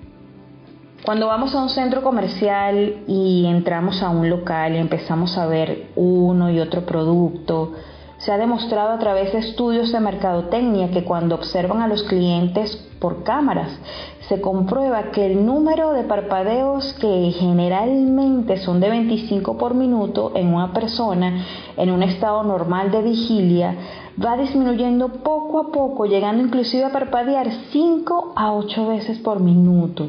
Cuando 1.05 1.27
vamos 1.27 1.55
a 1.55 1.63
un 1.63 1.69
centro 1.69 2.03
comercial 2.03 3.03
y 3.07 3.45
entramos 3.45 4.03
a 4.03 4.09
un 4.09 4.31
local 4.31 4.75
y 4.75 4.79
empezamos 4.79 5.37
a 5.37 5.47
ver 5.47 5.91
uno 5.97 6.51
y 6.51 6.61
otro 6.61 6.87
producto, 6.87 7.73
se 8.17 8.33
ha 8.33 8.39
demostrado 8.39 8.93
a 8.93 8.99
través 8.99 9.35
de 9.35 9.41
estudios 9.41 9.93
de 9.93 10.01
mercadotecnia 10.01 10.91
que 10.93 11.05
cuando 11.05 11.35
observan 11.35 11.83
a 11.83 11.89
los 11.89 12.05
clientes 12.05 12.75
por 13.01 13.23
cámaras, 13.23 13.79
se 14.31 14.41
comprueba 14.41 15.11
que 15.11 15.27
el 15.27 15.45
número 15.45 15.93
de 15.93 16.05
parpadeos 16.05 16.95
que 16.95 17.33
generalmente 17.39 18.57
son 18.57 18.81
de 18.81 18.89
25 18.89 19.59
por 19.59 19.75
minuto 19.75 20.33
en 20.35 20.55
una 20.55 20.73
persona 20.73 21.45
en 21.77 21.91
un 21.91 22.03
estado 22.03 22.43
normal 22.45 22.91
de 22.91 23.03
vigilia 23.03 23.77
va 24.25 24.39
disminuyendo 24.39 25.09
poco 25.23 25.59
a 25.59 25.71
poco, 25.71 26.07
llegando 26.07 26.43
inclusive 26.43 26.85
a 26.85 26.93
parpadear 26.93 27.51
5 27.73 28.33
a 28.37 28.55
8 28.55 28.87
veces 28.87 29.19
por 29.19 29.41
minuto 29.41 30.09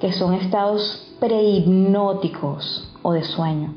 que 0.00 0.12
son 0.12 0.34
estados 0.34 1.14
prehipnóticos 1.20 2.92
o 3.02 3.12
de 3.12 3.24
sueño. 3.24 3.74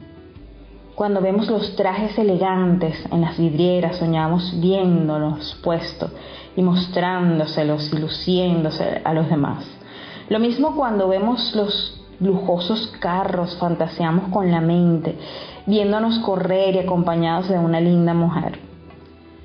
Cuando 0.95 1.21
vemos 1.21 1.47
los 1.49 1.75
trajes 1.77 2.17
elegantes 2.17 2.97
en 3.11 3.21
las 3.21 3.37
vidrieras, 3.37 3.97
soñamos 3.97 4.59
viéndolos 4.59 5.57
puestos 5.63 6.11
y 6.57 6.61
mostrándoselos 6.61 7.93
y 7.93 7.97
luciéndose 7.99 9.01
a 9.03 9.13
los 9.13 9.29
demás. 9.29 9.65
Lo 10.27 10.39
mismo 10.39 10.75
cuando 10.75 11.07
vemos 11.07 11.55
los 11.55 12.01
lujosos 12.19 12.93
carros, 12.99 13.55
fantaseamos 13.57 14.27
con 14.29 14.51
la 14.51 14.59
mente, 14.59 15.17
viéndonos 15.65 16.19
correr 16.19 16.75
y 16.75 16.79
acompañados 16.79 17.47
de 17.47 17.57
una 17.57 17.79
linda 17.79 18.13
mujer. 18.13 18.59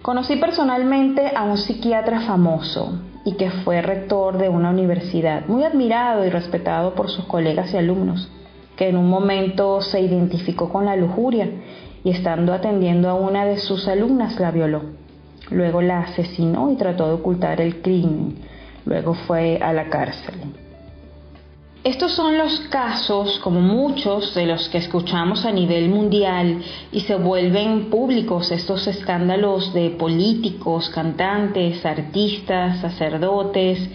Conocí 0.02 0.36
personalmente 0.36 1.32
a 1.36 1.44
un 1.44 1.56
psiquiatra 1.56 2.22
famoso 2.22 2.98
y 3.24 3.34
que 3.34 3.50
fue 3.50 3.82
rector 3.82 4.38
de 4.38 4.48
una 4.48 4.70
universidad, 4.70 5.46
muy 5.46 5.64
admirado 5.64 6.24
y 6.24 6.30
respetado 6.30 6.94
por 6.94 7.10
sus 7.10 7.24
colegas 7.24 7.72
y 7.72 7.76
alumnos 7.76 8.30
que 8.76 8.88
en 8.88 8.96
un 8.96 9.08
momento 9.08 9.80
se 9.80 10.00
identificó 10.00 10.68
con 10.68 10.84
la 10.84 10.96
lujuria 10.96 11.48
y 12.02 12.10
estando 12.10 12.52
atendiendo 12.52 13.08
a 13.08 13.14
una 13.14 13.44
de 13.44 13.58
sus 13.58 13.88
alumnas 13.88 14.38
la 14.40 14.50
violó. 14.50 14.82
Luego 15.50 15.82
la 15.82 16.00
asesinó 16.00 16.70
y 16.70 16.76
trató 16.76 17.06
de 17.06 17.14
ocultar 17.14 17.60
el 17.60 17.80
crimen. 17.82 18.36
Luego 18.84 19.14
fue 19.14 19.58
a 19.62 19.72
la 19.72 19.88
cárcel. 19.88 20.34
Estos 21.84 22.12
son 22.12 22.38
los 22.38 22.60
casos, 22.70 23.38
como 23.40 23.60
muchos 23.60 24.34
de 24.34 24.46
los 24.46 24.70
que 24.70 24.78
escuchamos 24.78 25.44
a 25.44 25.52
nivel 25.52 25.90
mundial, 25.90 26.62
y 26.90 27.00
se 27.00 27.14
vuelven 27.16 27.90
públicos 27.90 28.50
estos 28.50 28.86
escándalos 28.86 29.74
de 29.74 29.90
políticos, 29.90 30.88
cantantes, 30.88 31.84
artistas, 31.84 32.80
sacerdotes 32.80 33.86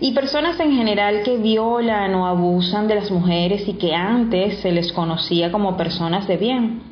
y 0.00 0.12
personas 0.12 0.60
en 0.60 0.76
general 0.76 1.22
que 1.22 1.38
violan 1.38 2.14
o 2.14 2.26
abusan 2.26 2.86
de 2.88 2.96
las 2.96 3.10
mujeres 3.10 3.66
y 3.66 3.72
que 3.72 3.94
antes 3.94 4.58
se 4.58 4.70
les 4.70 4.92
conocía 4.92 5.50
como 5.50 5.78
personas 5.78 6.28
de 6.28 6.36
bien, 6.36 6.82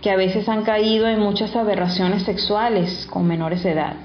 que 0.00 0.10
a 0.10 0.16
veces 0.16 0.48
han 0.48 0.62
caído 0.62 1.06
en 1.06 1.20
muchas 1.20 1.54
aberraciones 1.54 2.22
sexuales 2.22 3.06
con 3.10 3.26
menores 3.26 3.62
de 3.62 3.72
edad. 3.72 3.96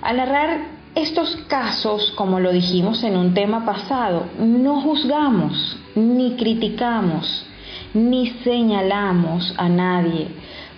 Al 0.00 0.16
narrar 0.16 0.77
estos 1.02 1.36
casos, 1.48 2.12
como 2.16 2.40
lo 2.40 2.52
dijimos 2.52 3.02
en 3.04 3.16
un 3.16 3.34
tema 3.34 3.64
pasado, 3.64 4.24
no 4.38 4.80
juzgamos, 4.80 5.76
ni 5.94 6.32
criticamos, 6.32 7.46
ni 7.94 8.30
señalamos 8.44 9.54
a 9.56 9.68
nadie, 9.68 10.28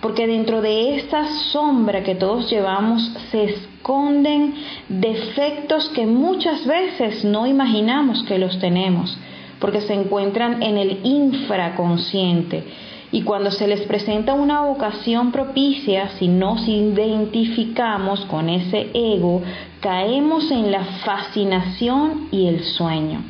porque 0.01 0.27
dentro 0.27 0.61
de 0.61 0.95
esta 0.97 1.25
sombra 1.51 2.03
que 2.03 2.15
todos 2.15 2.49
llevamos 2.49 3.11
se 3.31 3.43
esconden 3.45 4.53
defectos 4.87 5.89
que 5.89 6.05
muchas 6.05 6.65
veces 6.65 7.23
no 7.25 7.47
imaginamos 7.47 8.23
que 8.23 8.37
los 8.37 8.59
tenemos, 8.59 9.17
porque 9.59 9.81
se 9.81 9.93
encuentran 9.93 10.61
en 10.63 10.77
el 10.77 10.99
infraconsciente 11.03 12.63
y 13.11 13.23
cuando 13.23 13.51
se 13.51 13.67
les 13.67 13.81
presenta 13.81 14.33
una 14.33 14.65
ocasión 14.65 15.31
propicia, 15.31 16.09
si 16.17 16.27
nos 16.27 16.67
identificamos 16.67 18.21
con 18.25 18.49
ese 18.49 18.89
ego, 18.93 19.41
caemos 19.81 20.49
en 20.49 20.71
la 20.71 20.83
fascinación 21.03 22.29
y 22.31 22.47
el 22.47 22.63
sueño. 22.63 23.21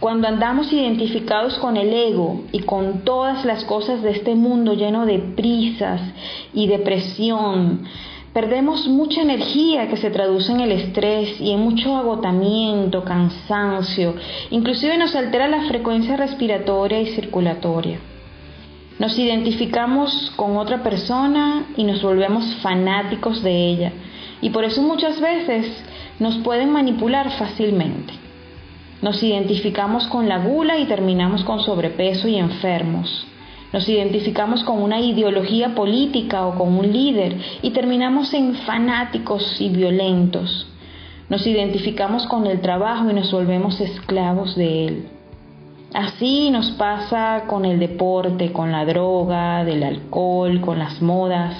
Cuando 0.00 0.26
andamos 0.26 0.72
identificados 0.72 1.58
con 1.58 1.76
el 1.76 1.92
ego 1.92 2.42
y 2.52 2.60
con 2.60 3.04
todas 3.04 3.44
las 3.44 3.64
cosas 3.64 4.02
de 4.02 4.10
este 4.10 4.34
mundo 4.34 4.72
lleno 4.72 5.06
de 5.06 5.18
prisas 5.18 6.00
y 6.54 6.66
depresión, 6.66 7.84
perdemos 8.32 8.88
mucha 8.88 9.20
energía 9.20 9.88
que 9.88 9.98
se 9.98 10.10
traduce 10.10 10.50
en 10.52 10.60
el 10.60 10.72
estrés 10.72 11.38
y 11.40 11.52
en 11.52 11.60
mucho 11.60 11.96
agotamiento, 11.96 13.04
cansancio, 13.04 14.14
inclusive 14.50 14.96
nos 14.96 15.14
altera 15.14 15.48
la 15.48 15.68
frecuencia 15.68 16.16
respiratoria 16.16 17.00
y 17.02 17.06
circulatoria. 17.08 18.00
Nos 19.00 19.18
identificamos 19.18 20.30
con 20.36 20.58
otra 20.58 20.82
persona 20.82 21.64
y 21.74 21.84
nos 21.84 22.02
volvemos 22.02 22.44
fanáticos 22.56 23.42
de 23.42 23.70
ella. 23.70 23.92
Y 24.42 24.50
por 24.50 24.64
eso 24.64 24.82
muchas 24.82 25.18
veces 25.22 25.66
nos 26.18 26.36
pueden 26.40 26.70
manipular 26.70 27.30
fácilmente. 27.38 28.12
Nos 29.00 29.22
identificamos 29.22 30.06
con 30.08 30.28
la 30.28 30.36
gula 30.40 30.76
y 30.76 30.84
terminamos 30.84 31.44
con 31.44 31.60
sobrepeso 31.60 32.28
y 32.28 32.36
enfermos. 32.36 33.26
Nos 33.72 33.88
identificamos 33.88 34.62
con 34.64 34.82
una 34.82 35.00
ideología 35.00 35.74
política 35.74 36.46
o 36.46 36.58
con 36.58 36.76
un 36.76 36.92
líder 36.92 37.38
y 37.62 37.70
terminamos 37.70 38.34
en 38.34 38.54
fanáticos 38.54 39.62
y 39.62 39.70
violentos. 39.70 40.66
Nos 41.30 41.46
identificamos 41.46 42.26
con 42.26 42.46
el 42.46 42.60
trabajo 42.60 43.08
y 43.08 43.14
nos 43.14 43.32
volvemos 43.32 43.80
esclavos 43.80 44.56
de 44.56 44.84
él. 44.84 45.19
Así 45.94 46.50
nos 46.50 46.70
pasa 46.72 47.44
con 47.48 47.64
el 47.64 47.80
deporte, 47.80 48.52
con 48.52 48.70
la 48.70 48.84
droga, 48.84 49.64
del 49.64 49.82
alcohol, 49.82 50.60
con 50.60 50.78
las 50.78 51.02
modas. 51.02 51.56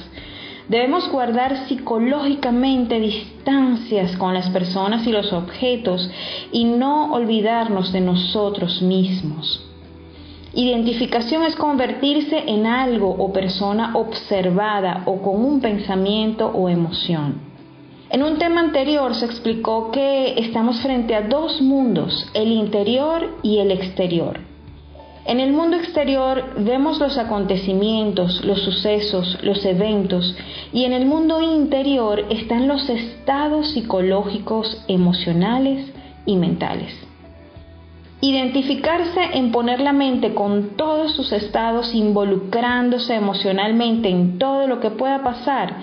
Debemos 0.68 1.10
guardar 1.10 1.66
psicológicamente 1.66 3.00
distancias 3.00 4.16
con 4.16 4.32
las 4.32 4.48
personas 4.50 5.04
y 5.04 5.10
los 5.10 5.32
objetos 5.32 6.08
y 6.52 6.62
no 6.64 7.12
olvidarnos 7.12 7.92
de 7.92 8.00
nosotros 8.00 8.80
mismos. 8.82 9.66
Identificación 10.54 11.42
es 11.42 11.56
convertirse 11.56 12.44
en 12.46 12.66
algo 12.66 13.08
o 13.10 13.32
persona 13.32 13.96
observada 13.96 15.02
o 15.06 15.22
con 15.22 15.44
un 15.44 15.60
pensamiento 15.60 16.46
o 16.46 16.68
emoción. 16.68 17.49
En 18.10 18.24
un 18.24 18.38
tema 18.38 18.60
anterior 18.60 19.14
se 19.14 19.24
explicó 19.24 19.92
que 19.92 20.34
estamos 20.40 20.80
frente 20.80 21.14
a 21.14 21.22
dos 21.22 21.62
mundos, 21.62 22.28
el 22.34 22.50
interior 22.50 23.38
y 23.44 23.58
el 23.58 23.70
exterior. 23.70 24.40
En 25.26 25.38
el 25.38 25.52
mundo 25.52 25.76
exterior 25.76 26.54
vemos 26.58 26.98
los 26.98 27.16
acontecimientos, 27.18 28.44
los 28.44 28.62
sucesos, 28.62 29.38
los 29.42 29.64
eventos 29.64 30.36
y 30.72 30.86
en 30.86 30.92
el 30.92 31.06
mundo 31.06 31.40
interior 31.40 32.24
están 32.30 32.66
los 32.66 32.90
estados 32.90 33.68
psicológicos, 33.68 34.82
emocionales 34.88 35.92
y 36.26 36.34
mentales. 36.34 36.92
Identificarse 38.20 39.20
en 39.34 39.52
poner 39.52 39.80
la 39.80 39.92
mente 39.92 40.34
con 40.34 40.70
todos 40.76 41.12
sus 41.14 41.30
estados 41.30 41.94
involucrándose 41.94 43.14
emocionalmente 43.14 44.08
en 44.08 44.40
todo 44.40 44.66
lo 44.66 44.80
que 44.80 44.90
pueda 44.90 45.22
pasar 45.22 45.76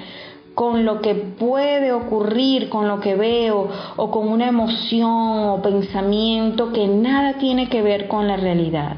con 0.58 0.86
lo 0.86 1.02
que 1.02 1.14
puede 1.14 1.92
ocurrir, 1.92 2.70
con 2.70 2.88
lo 2.88 3.00
que 3.00 3.14
veo 3.14 3.70
o 3.96 4.10
con 4.10 4.28
una 4.28 4.48
emoción 4.48 5.50
o 5.50 5.62
pensamiento 5.62 6.74
que 6.74 6.88
nada 6.88 7.34
tiene 7.34 7.70
que 7.70 7.84
ver 7.84 8.08
con 8.08 8.28
la 8.28 8.38
realidad. 8.38 8.98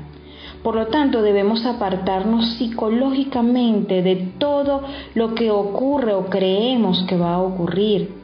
Por 0.64 0.76
lo 0.76 0.88
tanto, 0.88 1.22
debemos 1.22 1.66
apartarnos 1.66 2.54
psicológicamente 2.54 4.02
de 4.02 4.16
todo 4.38 4.84
lo 5.16 5.36
que 5.36 5.52
ocurre 5.52 6.14
o 6.14 6.28
creemos 6.28 7.04
que 7.10 7.18
va 7.18 7.34
a 7.34 7.42
ocurrir 7.42 8.19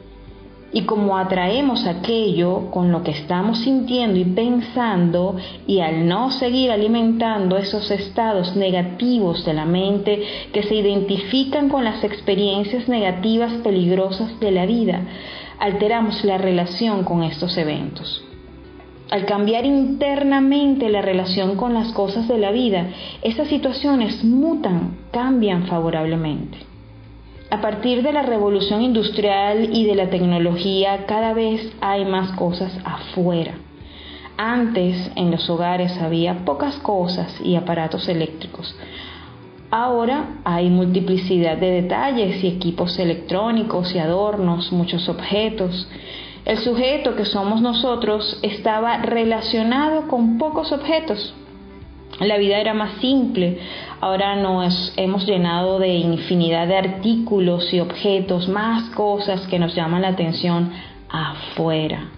y 0.72 0.82
como 0.82 1.16
atraemos 1.16 1.86
aquello 1.86 2.70
con 2.70 2.92
lo 2.92 3.02
que 3.02 3.12
estamos 3.12 3.60
sintiendo 3.60 4.18
y 4.18 4.24
pensando, 4.24 5.36
y 5.66 5.80
al 5.80 6.06
no 6.08 6.30
seguir 6.30 6.70
alimentando 6.70 7.56
esos 7.56 7.90
estados 7.90 8.56
negativos 8.56 9.44
de 9.44 9.54
la 9.54 9.64
mente 9.64 10.22
que 10.52 10.62
se 10.64 10.74
identifican 10.74 11.68
con 11.68 11.84
las 11.84 12.02
experiencias 12.04 12.88
negativas 12.88 13.52
peligrosas 13.64 14.38
de 14.40 14.50
la 14.50 14.66
vida, 14.66 15.02
alteramos 15.58 16.24
la 16.24 16.38
relación 16.38 17.04
con 17.04 17.22
estos 17.22 17.56
eventos. 17.56 18.22
Al 19.10 19.24
cambiar 19.24 19.64
internamente 19.64 20.88
la 20.88 21.00
relación 21.00 21.56
con 21.56 21.74
las 21.74 21.92
cosas 21.92 22.26
de 22.26 22.38
la 22.38 22.50
vida, 22.50 22.88
esas 23.22 23.46
situaciones 23.46 24.24
mutan, 24.24 24.98
cambian 25.12 25.68
favorablemente. 25.68 26.58
A 27.48 27.60
partir 27.60 28.02
de 28.02 28.12
la 28.12 28.22
revolución 28.22 28.82
industrial 28.82 29.70
y 29.72 29.84
de 29.84 29.94
la 29.94 30.10
tecnología, 30.10 31.06
cada 31.06 31.32
vez 31.32 31.72
hay 31.80 32.04
más 32.04 32.32
cosas 32.32 32.76
afuera. 32.84 33.54
Antes 34.36 35.12
en 35.14 35.30
los 35.30 35.48
hogares 35.48 35.96
había 35.98 36.44
pocas 36.44 36.76
cosas 36.78 37.40
y 37.40 37.54
aparatos 37.54 38.08
eléctricos. 38.08 38.76
Ahora 39.70 40.40
hay 40.44 40.70
multiplicidad 40.70 41.56
de 41.56 41.82
detalles 41.82 42.42
y 42.42 42.48
equipos 42.48 42.98
electrónicos 42.98 43.94
y 43.94 44.00
adornos, 44.00 44.72
muchos 44.72 45.08
objetos. 45.08 45.88
El 46.44 46.58
sujeto 46.58 47.14
que 47.14 47.24
somos 47.24 47.60
nosotros 47.60 48.40
estaba 48.42 48.98
relacionado 48.98 50.08
con 50.08 50.36
pocos 50.36 50.72
objetos, 50.72 51.32
la 52.20 52.38
vida 52.38 52.58
era 52.58 52.74
más 52.74 53.00
simple. 53.00 53.58
Ahora 54.00 54.36
nos 54.36 54.92
hemos 54.96 55.26
llenado 55.26 55.78
de 55.78 55.94
infinidad 55.94 56.66
de 56.66 56.76
artículos 56.76 57.72
y 57.72 57.80
objetos, 57.80 58.48
más 58.48 58.90
cosas 58.90 59.46
que 59.48 59.58
nos 59.58 59.74
llaman 59.74 60.02
la 60.02 60.08
atención 60.08 60.72
afuera. 61.08 62.10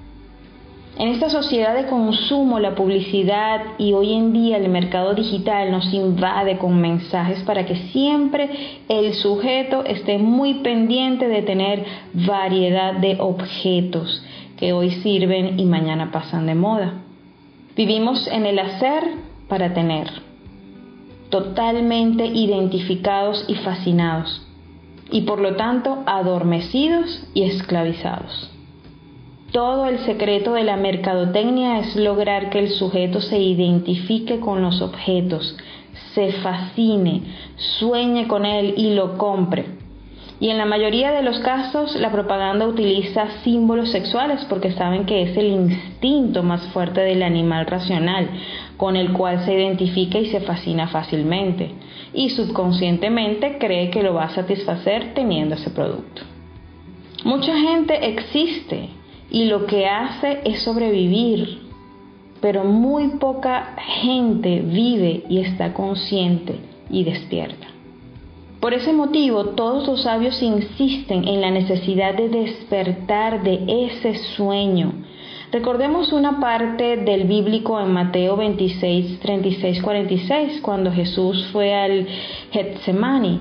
En 0.99 1.09
esta 1.09 1.31
sociedad 1.31 1.77
de 1.77 1.87
consumo, 1.87 2.59
la 2.59 2.75
publicidad 2.75 3.61
y 3.79 3.93
hoy 3.93 4.15
en 4.15 4.33
día 4.33 4.57
el 4.57 4.69
mercado 4.69 5.15
digital 5.15 5.71
nos 5.71 5.95
invade 5.95 6.59
con 6.59 6.81
mensajes 6.81 7.41
para 7.45 7.65
que 7.67 7.77
siempre 7.93 8.51
el 8.89 9.15
sujeto 9.15 9.85
esté 9.85 10.19
muy 10.19 10.55
pendiente 10.55 11.29
de 11.29 11.43
tener 11.43 11.85
variedad 12.15 12.95
de 12.95 13.17
objetos 13.21 14.25
que 14.57 14.73
hoy 14.73 14.91
sirven 14.91 15.61
y 15.61 15.67
mañana 15.67 16.11
pasan 16.11 16.47
de 16.47 16.57
moda. 16.57 16.95
Vivimos 17.77 18.27
en 18.27 18.45
el 18.45 18.59
hacer 18.59 19.28
para 19.49 19.75
tener. 19.75 20.29
totalmente 21.31 22.25
identificados 22.25 23.45
y 23.49 23.55
fascinados, 23.57 24.47
y 25.11 25.23
por 25.23 25.41
lo 25.41 25.57
tanto 25.57 26.03
adormecidos 26.07 27.29
y 27.35 27.43
esclavizados. 27.43 28.51
Todo 29.53 29.87
el 29.87 29.99
secreto 30.01 30.55
de 30.55 30.65
la 30.65 30.77
mercadotecnia 30.77 31.81
es 31.81 31.97
lograr 31.97 32.49
que 32.49 32.61
el 32.61 32.71
sujeto 32.71 33.21
se 33.21 33.39
identifique 33.39 34.41
con 34.41 34.63
los 34.63 34.81
objetos, 34.81 35.57
se 36.15 36.33
fascine, 36.33 37.23
sueñe 37.79 38.27
con 38.27 38.47
él 38.47 38.75
y 38.77 38.95
lo 38.95 39.19
compre. 39.19 39.67
Y 40.41 40.51
en 40.51 40.59
la 40.59 40.67
mayoría 40.67 41.11
de 41.13 41.23
los 41.23 41.41
casos 41.41 41.97
la 41.97 42.13
propaganda 42.13 42.67
utiliza 42.67 43.27
símbolos 43.43 43.91
sexuales 43.91 44.47
porque 44.49 44.73
saben 44.73 45.05
que 45.05 45.23
es 45.23 45.37
el 45.37 45.47
instinto 45.47 46.43
más 46.43 46.63
fuerte 46.69 47.01
del 47.01 47.23
animal 47.23 47.67
racional 47.67 48.29
con 48.79 48.97
el 48.97 49.13
cual 49.13 49.45
se 49.45 49.53
identifica 49.53 50.19
y 50.19 50.31
se 50.31 50.41
fascina 50.41 50.89
fácilmente 50.89 51.73
y 52.15 52.31
subconscientemente 52.31 53.59
cree 53.59 53.91
que 53.91 54.03
lo 54.03 54.15
va 54.15 54.25
a 54.25 54.35
satisfacer 54.35 55.13
teniendo 55.15 55.57
ese 55.57 55.71
producto. 55.71 56.23
Mucha 57.25 57.55
gente 57.59 58.09
existe 58.09 58.89
y 59.31 59.45
lo 59.45 59.67
que 59.67 59.87
hace 59.87 60.41
es 60.45 60.63
sobrevivir, 60.63 61.69
pero 62.41 62.65
muy 62.65 63.19
poca 63.19 63.75
gente 63.77 64.61
vive 64.61 65.25
y 65.29 65.41
está 65.41 65.75
consciente 65.75 66.55
y 66.89 67.05
despierta. 67.05 67.67
Por 68.61 68.75
ese 68.75 68.93
motivo, 68.93 69.47
todos 69.51 69.87
los 69.87 70.03
sabios 70.03 70.43
insisten 70.43 71.29
en 71.29 71.41
la 71.41 71.51
necesidad 71.51 72.15
de 72.15 72.29
despertar 72.29 73.43
de 73.43 73.87
ese 73.87 74.17
sueño. 74.37 74.93
Recordemos 75.51 76.13
una 76.13 76.41
parte 76.41 76.99
del 76.99 77.25
bíblico 77.25 77.81
en 77.81 77.91
Mateo 77.91 78.37
26, 78.37 79.19
36, 79.21 79.81
46, 79.81 80.61
cuando 80.61 80.93
Jesús 80.93 81.49
fue 81.53 81.75
al 81.75 82.07
Getsemani 82.51 83.41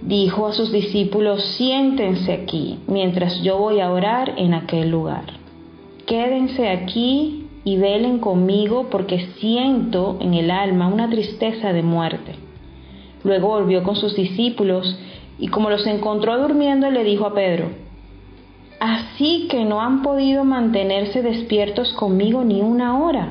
dijo 0.00 0.46
a 0.46 0.54
sus 0.54 0.72
discípulos, 0.72 1.44
siéntense 1.58 2.32
aquí 2.32 2.78
mientras 2.86 3.42
yo 3.42 3.58
voy 3.58 3.80
a 3.80 3.92
orar 3.92 4.32
en 4.38 4.54
aquel 4.54 4.90
lugar. 4.90 5.24
Quédense 6.06 6.70
aquí 6.70 7.46
y 7.64 7.76
velen 7.76 8.18
conmigo 8.18 8.88
porque 8.90 9.28
siento 9.38 10.16
en 10.20 10.32
el 10.32 10.50
alma 10.50 10.88
una 10.88 11.10
tristeza 11.10 11.74
de 11.74 11.82
muerte. 11.82 12.34
Luego 13.24 13.48
volvió 13.48 13.82
con 13.82 13.96
sus 13.96 14.16
discípulos 14.16 14.98
y 15.38 15.48
como 15.48 15.68
los 15.68 15.86
encontró 15.86 16.40
durmiendo 16.40 16.90
le 16.90 17.04
dijo 17.04 17.26
a 17.26 17.34
Pedro, 17.34 17.81
Así 18.82 19.46
que 19.48 19.64
no 19.64 19.80
han 19.80 20.02
podido 20.02 20.42
mantenerse 20.42 21.22
despiertos 21.22 21.92
conmigo 21.92 22.42
ni 22.42 22.62
una 22.62 22.98
hora. 22.98 23.28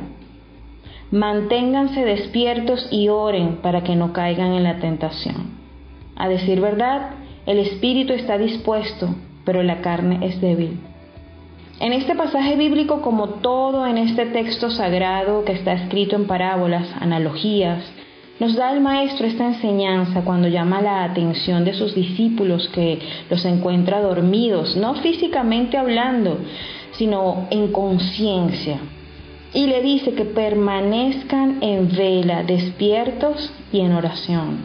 Manténganse 1.12 2.06
despiertos 2.06 2.88
y 2.90 3.10
oren 3.10 3.58
para 3.58 3.84
que 3.84 3.98
no 3.98 4.14
caigan 4.14 4.54
en 4.54 4.64
la 4.64 4.80
tentación. 4.80 5.60
A 6.16 6.30
decir 6.30 6.62
verdad, 6.62 7.10
el 7.46 7.60
espíritu 7.60 8.14
está 8.14 8.38
dispuesto, 8.38 9.14
pero 9.44 9.62
la 9.62 9.82
carne 9.82 10.26
es 10.26 10.40
débil. 10.40 10.80
En 11.82 11.92
este 11.92 12.16
pasaje 12.16 12.56
bíblico, 12.56 13.02
como 13.02 13.28
todo 13.42 13.86
en 13.86 13.98
este 13.98 14.28
texto 14.28 14.72
sagrado 14.72 15.44
que 15.44 15.52
está 15.52 15.74
escrito 15.74 16.16
en 16.16 16.28
parábolas, 16.28 16.88
analogías, 16.98 17.84
nos 18.42 18.56
da 18.56 18.74
el 18.74 18.82
maestro 18.82 19.28
esta 19.28 19.46
enseñanza 19.46 20.24
cuando 20.24 20.48
llama 20.48 20.82
la 20.82 21.04
atención 21.04 21.64
de 21.64 21.76
sus 21.76 21.94
discípulos 21.94 22.68
que 22.70 22.98
los 23.30 23.46
encuentra 23.46 24.02
dormidos, 24.02 24.76
no 24.76 24.96
físicamente 24.96 25.78
hablando, 25.78 26.40
sino 26.94 27.46
en 27.52 27.72
conciencia. 27.72 28.80
Y 29.54 29.68
le 29.68 29.84
dice 29.84 30.16
que 30.16 30.26
permanezcan 30.26 31.62
en 31.62 31.96
vela, 31.96 32.42
despiertos 32.42 33.54
y 33.72 33.82
en 33.82 33.94
oración. 33.94 34.58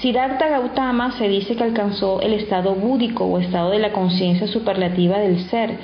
Siddhartha 0.00 0.48
Gautama 0.48 1.18
se 1.18 1.28
dice 1.28 1.54
que 1.54 1.64
alcanzó 1.64 2.22
el 2.22 2.32
estado 2.32 2.74
búdico 2.74 3.26
o 3.26 3.40
estado 3.40 3.72
de 3.72 3.78
la 3.78 3.92
conciencia 3.92 4.46
superlativa 4.46 5.18
del 5.18 5.40
ser. 5.50 5.76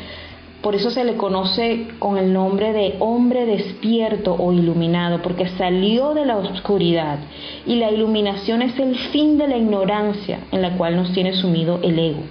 Por 0.65 0.75
eso 0.75 0.91
se 0.91 1.05
le 1.05 1.19
conoce 1.19 1.89
con 1.99 2.17
el 2.17 2.33
nombre 2.33 2.73
de 2.73 2.97
hombre 2.99 3.45
despierto 3.45 4.35
o 4.35 4.51
iluminado, 4.51 5.21
porque 5.21 5.47
salió 5.47 6.15
de 6.15 6.25
la 6.25 6.39
oscuridad. 6.39 7.19
Y 7.67 7.75
la 7.75 7.91
iluminación 7.91 8.63
es 8.63 8.79
el 8.79 8.97
fin 8.97 9.37
de 9.37 9.47
la 9.47 9.59
ignorancia 9.59 10.39
en 10.53 10.63
la 10.63 10.79
cual 10.79 10.97
nos 10.97 11.13
tiene 11.13 11.35
sumido 11.35 11.81
el 11.83 11.99
ego. 11.99 12.23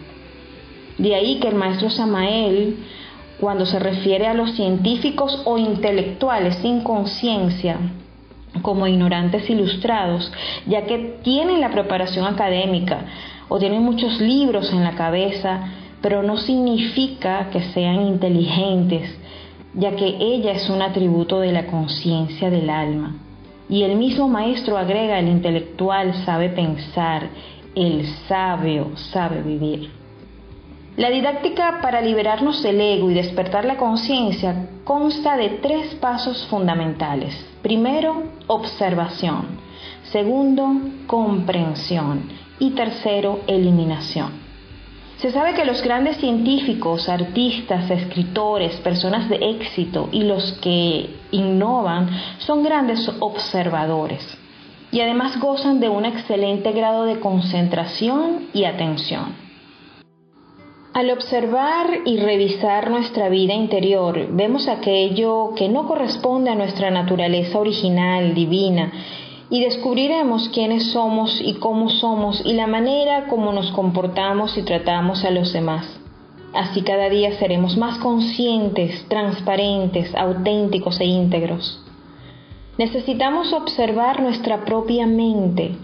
De 0.98 1.14
ahí 1.14 1.40
que 1.40 1.50
el 1.50 1.54
maestro 1.54 1.92
Samael, 1.92 2.78
cuando 3.40 3.68
se 3.68 3.78
refiere 3.78 4.26
a 4.26 4.34
los 4.34 4.56
científicos 4.56 5.44
o 5.46 5.60
intelectuales 5.60 6.56
sin 6.56 6.82
conciencia, 6.82 7.78
como 8.64 8.88
ignorantes 8.88 9.48
ilustrados, 9.48 10.32
ya 10.66 10.88
que 10.88 11.20
tienen 11.22 11.62
la 11.62 11.70
preparación 11.70 12.26
académica 12.26 13.06
o 13.48 13.60
tienen 13.60 13.84
muchos 13.84 14.20
libros 14.20 14.74
en 14.74 14.84
la 14.84 14.96
cabeza, 14.96 15.70
pero 16.04 16.22
no 16.22 16.36
significa 16.36 17.50
que 17.50 17.62
sean 17.72 18.02
inteligentes, 18.02 19.10
ya 19.74 19.96
que 19.96 20.18
ella 20.20 20.52
es 20.52 20.70
un 20.70 20.82
atributo 20.82 21.40
de 21.40 21.54
la 21.54 21.66
conciencia 21.66 22.50
del 22.50 22.70
alma. 22.70 23.16
Y 23.70 23.84
el 23.84 23.96
mismo 23.96 24.28
maestro 24.28 24.78
agrega, 24.78 25.18
el 25.18 25.30
intelectual 25.30 26.14
sabe 26.26 26.50
pensar, 26.50 27.30
el 27.74 28.06
sabio 28.28 28.92
sabe 28.98 29.42
vivir. 29.44 29.92
La 30.98 31.10
didáctica 31.10 31.80
para 31.82 32.02
liberarnos 32.02 32.62
del 32.62 32.82
ego 32.82 33.10
y 33.10 33.14
despertar 33.14 33.64
la 33.64 33.78
conciencia 33.78 34.68
consta 34.84 35.38
de 35.38 35.52
tres 35.62 35.96
pasos 35.96 36.46
fundamentales. 36.48 37.34
Primero, 37.62 38.24
observación. 38.48 39.58
Segundo, 40.12 40.70
comprensión. 41.08 42.24
Y 42.60 42.72
tercero, 42.72 43.40
eliminación. 43.48 44.43
Se 45.24 45.32
sabe 45.32 45.54
que 45.54 45.64
los 45.64 45.82
grandes 45.82 46.18
científicos, 46.18 47.08
artistas, 47.08 47.90
escritores, 47.90 48.76
personas 48.82 49.30
de 49.30 49.38
éxito 49.38 50.10
y 50.12 50.24
los 50.24 50.52
que 50.62 51.16
innovan 51.32 52.10
son 52.40 52.62
grandes 52.62 53.10
observadores 53.22 54.38
y 54.92 55.00
además 55.00 55.40
gozan 55.40 55.80
de 55.80 55.88
un 55.88 56.04
excelente 56.04 56.74
grado 56.74 57.06
de 57.06 57.22
concentración 57.22 58.50
y 58.54 58.66
atención. 58.66 59.34
Al 60.94 61.10
observar 61.10 61.88
y 62.04 62.18
revisar 62.18 62.92
nuestra 62.92 63.30
vida 63.30 63.54
interior, 63.54 64.28
vemos 64.30 64.68
aquello 64.68 65.54
que 65.56 65.70
no 65.70 65.88
corresponde 65.88 66.50
a 66.50 66.56
nuestra 66.56 66.92
naturaleza 66.92 67.58
original, 67.60 68.36
divina, 68.36 68.92
y 69.54 69.60
descubriremos 69.60 70.50
quiénes 70.50 70.94
somos 70.94 71.40
y 71.40 71.54
cómo 71.54 71.88
somos 71.88 72.42
y 72.44 72.54
la 72.54 72.66
manera 72.66 73.28
como 73.28 73.54
nos 73.54 73.72
comportamos 73.72 74.58
y 74.58 74.64
tratamos 74.64 75.24
a 75.24 75.30
los 75.30 75.54
demás. 75.54 75.86
Así 76.56 76.82
cada 76.82 77.08
día 77.08 77.38
seremos 77.38 77.78
más 77.78 78.00
conscientes, 78.00 79.08
transparentes, 79.10 80.16
auténticos 80.16 81.00
e 81.00 81.06
íntegros. 81.06 81.80
Necesitamos 82.80 83.54
observar 83.54 84.24
nuestra 84.24 84.66
propia 84.66 85.06
mente, 85.06 85.76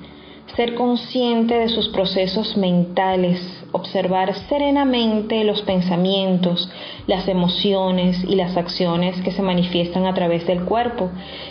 ser 0.55 0.75
consciente 0.75 1.55
de 1.55 1.69
sus 1.69 1.89
procesos 1.89 2.57
mentales, 2.57 3.39
observar 3.71 4.33
serenamente 4.47 5.43
los 5.43 5.61
pensamientos, 5.61 6.69
las 7.07 7.27
emociones 7.27 8.23
y 8.27 8.35
las 8.35 8.57
acciones 8.57 9.19
que 9.21 9.31
se 9.31 9.41
manifiestan 9.41 10.05
a 10.05 10.13
través 10.13 10.45
del 10.47 10.63
cuerpo, 10.65 11.09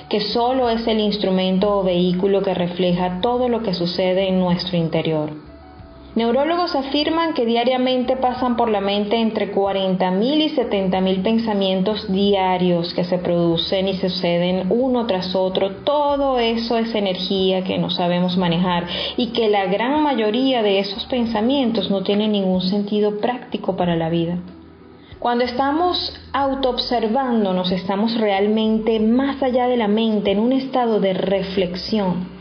que 0.09 0.21
solo 0.21 0.69
es 0.69 0.87
el 0.87 1.01
instrumento 1.01 1.79
o 1.79 1.85
vehículo 1.85 2.43
que 2.43 2.55
refleja 2.55 3.21
todo 3.21 3.49
lo 3.49 3.63
que 3.63 3.75
sucede 3.75 4.29
en 4.29 4.41
nuestro 4.41 4.77
interior. 4.77 5.48
Neurólogos 6.19 6.75
afirman 6.75 7.33
que 7.33 7.47
diariamente 7.47 8.17
pasan 8.17 8.57
por 8.57 8.69
la 8.71 8.81
mente 8.81 9.15
entre 9.21 9.55
40.000 9.55 10.21
y 10.21 10.51
70.000 10.51 11.23
pensamientos 11.23 12.11
diarios 12.13 12.93
que 12.93 13.05
se 13.05 13.19
producen 13.19 13.87
y 13.87 13.95
suceden 13.99 14.67
uno 14.69 15.07
tras 15.07 15.37
otro. 15.37 15.77
Todo 15.85 16.41
eso 16.41 16.77
es 16.77 16.93
energía 16.97 17.63
que 17.63 17.79
no 17.79 17.89
sabemos 17.91 18.37
manejar 18.37 18.89
y 19.17 19.29
que 19.29 19.49
la 19.49 19.67
gran 19.67 20.03
mayoría 20.03 20.65
de 20.65 20.81
esos 20.81 21.05
pensamientos 21.05 21.89
no 21.89 22.03
tienen 22.03 22.33
ningún 22.33 22.63
sentido 22.63 23.21
práctico 23.21 23.77
para 23.77 23.95
la 23.95 24.09
vida. 24.09 24.39
Cuando 25.21 25.45
estamos 25.45 26.21
autoobservándonos, 26.33 27.71
estamos 27.71 28.19
realmente 28.19 28.99
más 28.99 29.41
allá 29.41 29.69
de 29.69 29.77
la 29.77 29.87
mente, 29.87 30.33
en 30.33 30.41
un 30.41 30.53
estado 30.53 30.99
de 30.99 31.13
reflexión. 31.13 32.38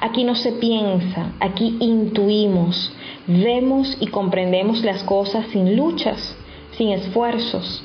Aquí 0.00 0.24
no 0.24 0.34
se 0.34 0.52
piensa, 0.52 1.32
aquí 1.40 1.76
intuimos, 1.80 2.92
vemos 3.26 3.96
y 4.00 4.06
comprendemos 4.08 4.84
las 4.84 5.02
cosas 5.04 5.46
sin 5.48 5.76
luchas, 5.76 6.36
sin 6.76 6.90
esfuerzos. 6.90 7.84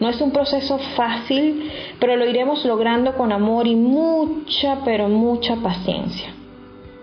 No 0.00 0.08
es 0.08 0.20
un 0.20 0.30
proceso 0.30 0.78
fácil, 0.96 1.70
pero 1.98 2.16
lo 2.16 2.26
iremos 2.26 2.64
logrando 2.64 3.16
con 3.16 3.32
amor 3.32 3.66
y 3.66 3.76
mucha, 3.76 4.78
pero 4.84 5.08
mucha 5.08 5.56
paciencia. 5.56 6.34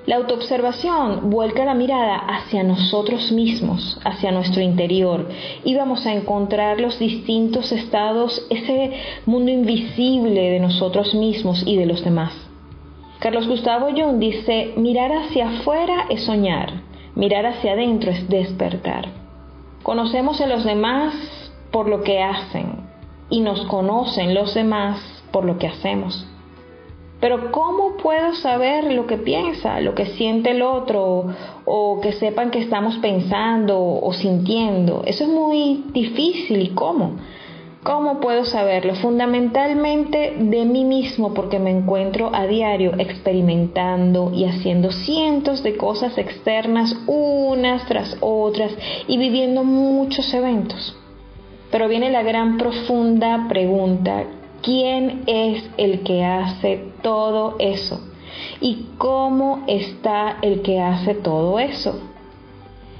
La 0.07 0.15
autoobservación 0.15 1.29
vuelca 1.29 1.65
la 1.65 1.73
mirada 1.73 2.15
hacia 2.15 2.63
nosotros 2.63 3.31
mismos, 3.33 3.99
hacia 4.05 4.31
nuestro 4.31 4.61
interior, 4.61 5.27
y 5.65 5.75
vamos 5.75 6.05
a 6.05 6.13
encontrar 6.13 6.79
los 6.79 6.97
distintos 6.97 7.73
estados, 7.73 8.47
ese 8.49 8.93
mundo 9.25 9.51
invisible 9.51 10.49
de 10.49 10.61
nosotros 10.61 11.13
mismos 11.13 11.61
y 11.65 11.75
de 11.75 11.87
los 11.87 12.05
demás. 12.05 12.46
Carlos 13.19 13.47
Gustavo 13.47 13.87
Jung 13.89 14.19
dice, 14.19 14.73
mirar 14.77 15.11
hacia 15.11 15.49
afuera 15.49 16.05
es 16.09 16.25
soñar, 16.25 16.81
mirar 17.15 17.47
hacia 17.47 17.73
adentro 17.73 18.11
es 18.11 18.29
despertar. 18.29 19.09
Conocemos 19.81 20.39
a 20.39 20.45
los 20.45 20.63
demás 20.63 21.15
por 21.71 21.89
lo 21.89 22.03
que 22.03 22.21
hacen 22.21 22.87
y 23.29 23.39
nos 23.39 23.65
conocen 23.65 24.35
los 24.35 24.53
demás 24.53 24.99
por 25.31 25.45
lo 25.45 25.57
que 25.57 25.67
hacemos. 25.67 26.27
Pero 27.19 27.51
¿cómo 27.51 27.97
puedo 27.97 28.35
saber 28.35 28.93
lo 28.93 29.07
que 29.07 29.17
piensa, 29.17 29.81
lo 29.81 29.95
que 29.95 30.05
siente 30.05 30.51
el 30.51 30.61
otro 30.61 31.25
o 31.65 31.99
que 32.01 32.11
sepan 32.11 32.51
que 32.51 32.59
estamos 32.59 32.97
pensando 32.97 33.79
o 33.79 34.13
sintiendo? 34.13 35.01
Eso 35.05 35.23
es 35.23 35.29
muy 35.31 35.85
difícil 35.91 36.61
y 36.61 36.69
cómo. 36.69 37.13
¿Cómo 37.83 38.19
puedo 38.19 38.43
saberlo? 38.45 38.95
Fundamentalmente 38.95 40.35
de 40.37 40.65
mí 40.65 40.83
mismo 40.83 41.33
porque 41.33 41.59
me 41.59 41.69
encuentro 41.69 42.31
a 42.33 42.47
diario 42.47 42.93
experimentando 42.97 44.31
y 44.33 44.45
haciendo 44.45 44.91
cientos 44.91 45.63
de 45.63 45.77
cosas 45.77 46.17
externas 46.17 46.97
unas 47.05 47.85
tras 47.85 48.17
otras 48.19 48.75
y 49.07 49.17
viviendo 49.17 49.63
muchos 49.63 50.33
eventos. 50.33 50.97
Pero 51.71 51.87
viene 51.87 52.09
la 52.09 52.23
gran 52.23 52.57
profunda 52.57 53.45
pregunta, 53.47 54.23
¿quién 54.61 55.23
es 55.27 55.69
el 55.77 56.01
que 56.01 56.25
hace 56.25 56.91
todo 57.01 57.55
eso? 57.59 58.01
¿Y 58.59 58.87
cómo 58.97 59.63
está 59.67 60.37
el 60.41 60.61
que 60.61 60.79
hace 60.79 61.13
todo 61.13 61.59
eso? 61.59 62.01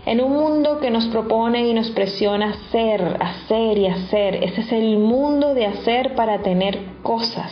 En 0.07 0.21
un 0.21 0.31
mundo 0.31 0.79
que 0.79 0.89
nos 0.89 1.05
propone 1.07 1.67
y 1.67 1.73
nos 1.73 1.89
presiona 1.91 2.51
hacer, 2.51 3.17
hacer 3.19 3.77
y 3.77 3.87
hacer, 3.87 4.35
ese 4.35 4.61
es 4.61 4.71
el 4.71 4.99
mundo 4.99 5.53
de 5.53 5.65
hacer 5.65 6.15
para 6.15 6.41
tener 6.43 6.79
cosas, 7.03 7.51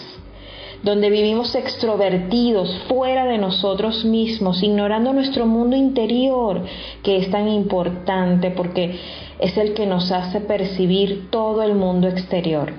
donde 0.82 1.10
vivimos 1.10 1.54
extrovertidos, 1.54 2.74
fuera 2.88 3.26
de 3.26 3.40
nosotros 3.40 4.06
mismos, 4.06 4.64
ignorando 4.64 5.12
nuestro 5.12 5.46
mundo 5.46 5.76
interior, 5.76 6.64
que 7.04 7.18
es 7.18 7.30
tan 7.30 7.50
importante 7.50 8.52
porque 8.52 9.02
es 9.38 9.58
el 9.58 9.74
que 9.74 9.86
nos 9.86 10.14
hace 10.14 10.40
percibir 10.40 11.30
todo 11.30 11.62
el 11.62 11.76
mundo 11.76 12.08
exterior. 12.08 12.72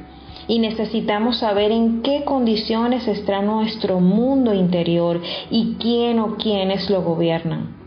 Y 0.49 0.59
necesitamos 0.59 1.41
saber 1.41 1.71
en 1.71 2.01
qué 2.01 2.25
condiciones 2.25 3.07
está 3.07 3.43
nuestro 3.43 4.01
mundo 4.01 4.55
interior 4.55 5.21
y 5.51 5.75
quién 5.79 6.19
o 6.19 6.37
quiénes 6.37 6.89
lo 6.89 7.03
gobiernan 7.03 7.85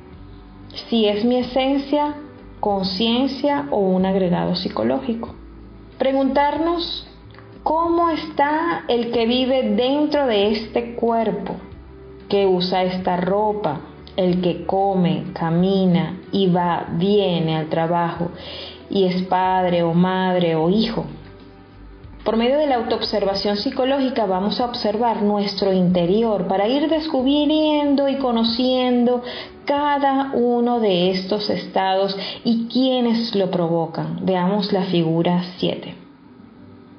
si 0.73 1.07
es 1.07 1.25
mi 1.25 1.37
esencia, 1.37 2.15
conciencia 2.59 3.67
o 3.71 3.79
un 3.79 4.05
agregado 4.05 4.55
psicológico. 4.55 5.35
Preguntarnos 5.97 7.07
cómo 7.63 8.09
está 8.09 8.85
el 8.87 9.11
que 9.11 9.25
vive 9.25 9.71
dentro 9.71 10.27
de 10.27 10.51
este 10.51 10.95
cuerpo, 10.95 11.55
que 12.27 12.45
usa 12.45 12.83
esta 12.83 13.17
ropa, 13.17 13.81
el 14.15 14.41
que 14.41 14.65
come, 14.65 15.25
camina 15.33 16.19
y 16.31 16.47
va, 16.47 16.87
viene 16.91 17.55
al 17.55 17.69
trabajo 17.69 18.31
y 18.89 19.05
es 19.05 19.23
padre 19.23 19.83
o 19.83 19.93
madre 19.93 20.55
o 20.55 20.69
hijo. 20.69 21.05
Por 22.29 22.37
medio 22.37 22.59
de 22.59 22.67
la 22.67 22.75
autoobservación 22.75 23.57
psicológica 23.57 24.27
vamos 24.27 24.61
a 24.61 24.65
observar 24.65 25.23
nuestro 25.23 25.73
interior 25.73 26.45
para 26.45 26.67
ir 26.67 26.87
descubriendo 26.87 28.07
y 28.07 28.17
conociendo 28.17 29.23
cada 29.65 30.33
uno 30.35 30.79
de 30.79 31.09
estos 31.09 31.49
estados 31.49 32.15
y 32.43 32.67
quiénes 32.67 33.33
lo 33.33 33.49
provocan. 33.49 34.27
Veamos 34.27 34.71
la 34.71 34.83
figura 34.83 35.41
7. 35.57 35.95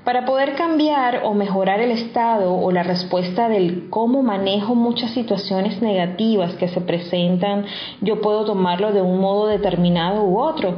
Para 0.05 0.25
poder 0.25 0.57
cambiar 0.57 1.21
o 1.23 1.33
mejorar 1.33 1.79
el 1.79 1.93
estado 1.93 2.53
o 2.53 2.73
la 2.73 2.83
respuesta 2.83 3.49
del 3.49 3.89
cómo 3.89 4.25
manejo 4.25 4.75
muchas 4.75 5.13
situaciones 5.13 5.81
negativas 5.81 6.55
que 6.55 6.67
se 6.67 6.81
presentan, 6.81 7.67
yo 8.01 8.21
puedo 8.21 8.45
tomarlo 8.45 8.91
de 8.93 9.03
un 9.03 9.21
modo 9.21 9.47
determinado 9.47 10.25
u 10.25 10.41
otro 10.41 10.77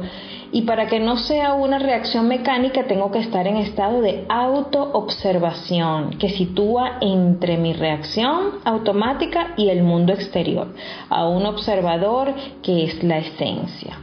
y 0.53 0.61
para 0.61 0.87
que 0.87 0.99
no 0.99 1.17
sea 1.17 1.53
una 1.53 1.79
reacción 1.79 2.27
mecánica 2.27 2.83
tengo 2.83 3.11
que 3.11 3.19
estar 3.19 3.47
en 3.47 3.57
estado 3.57 4.01
de 4.01 4.25
autoobservación 4.29 6.11
que 6.19 6.29
sitúa 6.29 6.99
entre 7.01 7.57
mi 7.57 7.73
reacción 7.73 8.59
automática 8.63 9.55
y 9.57 9.69
el 9.69 9.81
mundo 9.83 10.13
exterior, 10.13 10.67
a 11.09 11.27
un 11.27 11.47
observador 11.47 12.33
que 12.61 12.85
es 12.85 13.03
la 13.03 13.17
esencia 13.17 13.97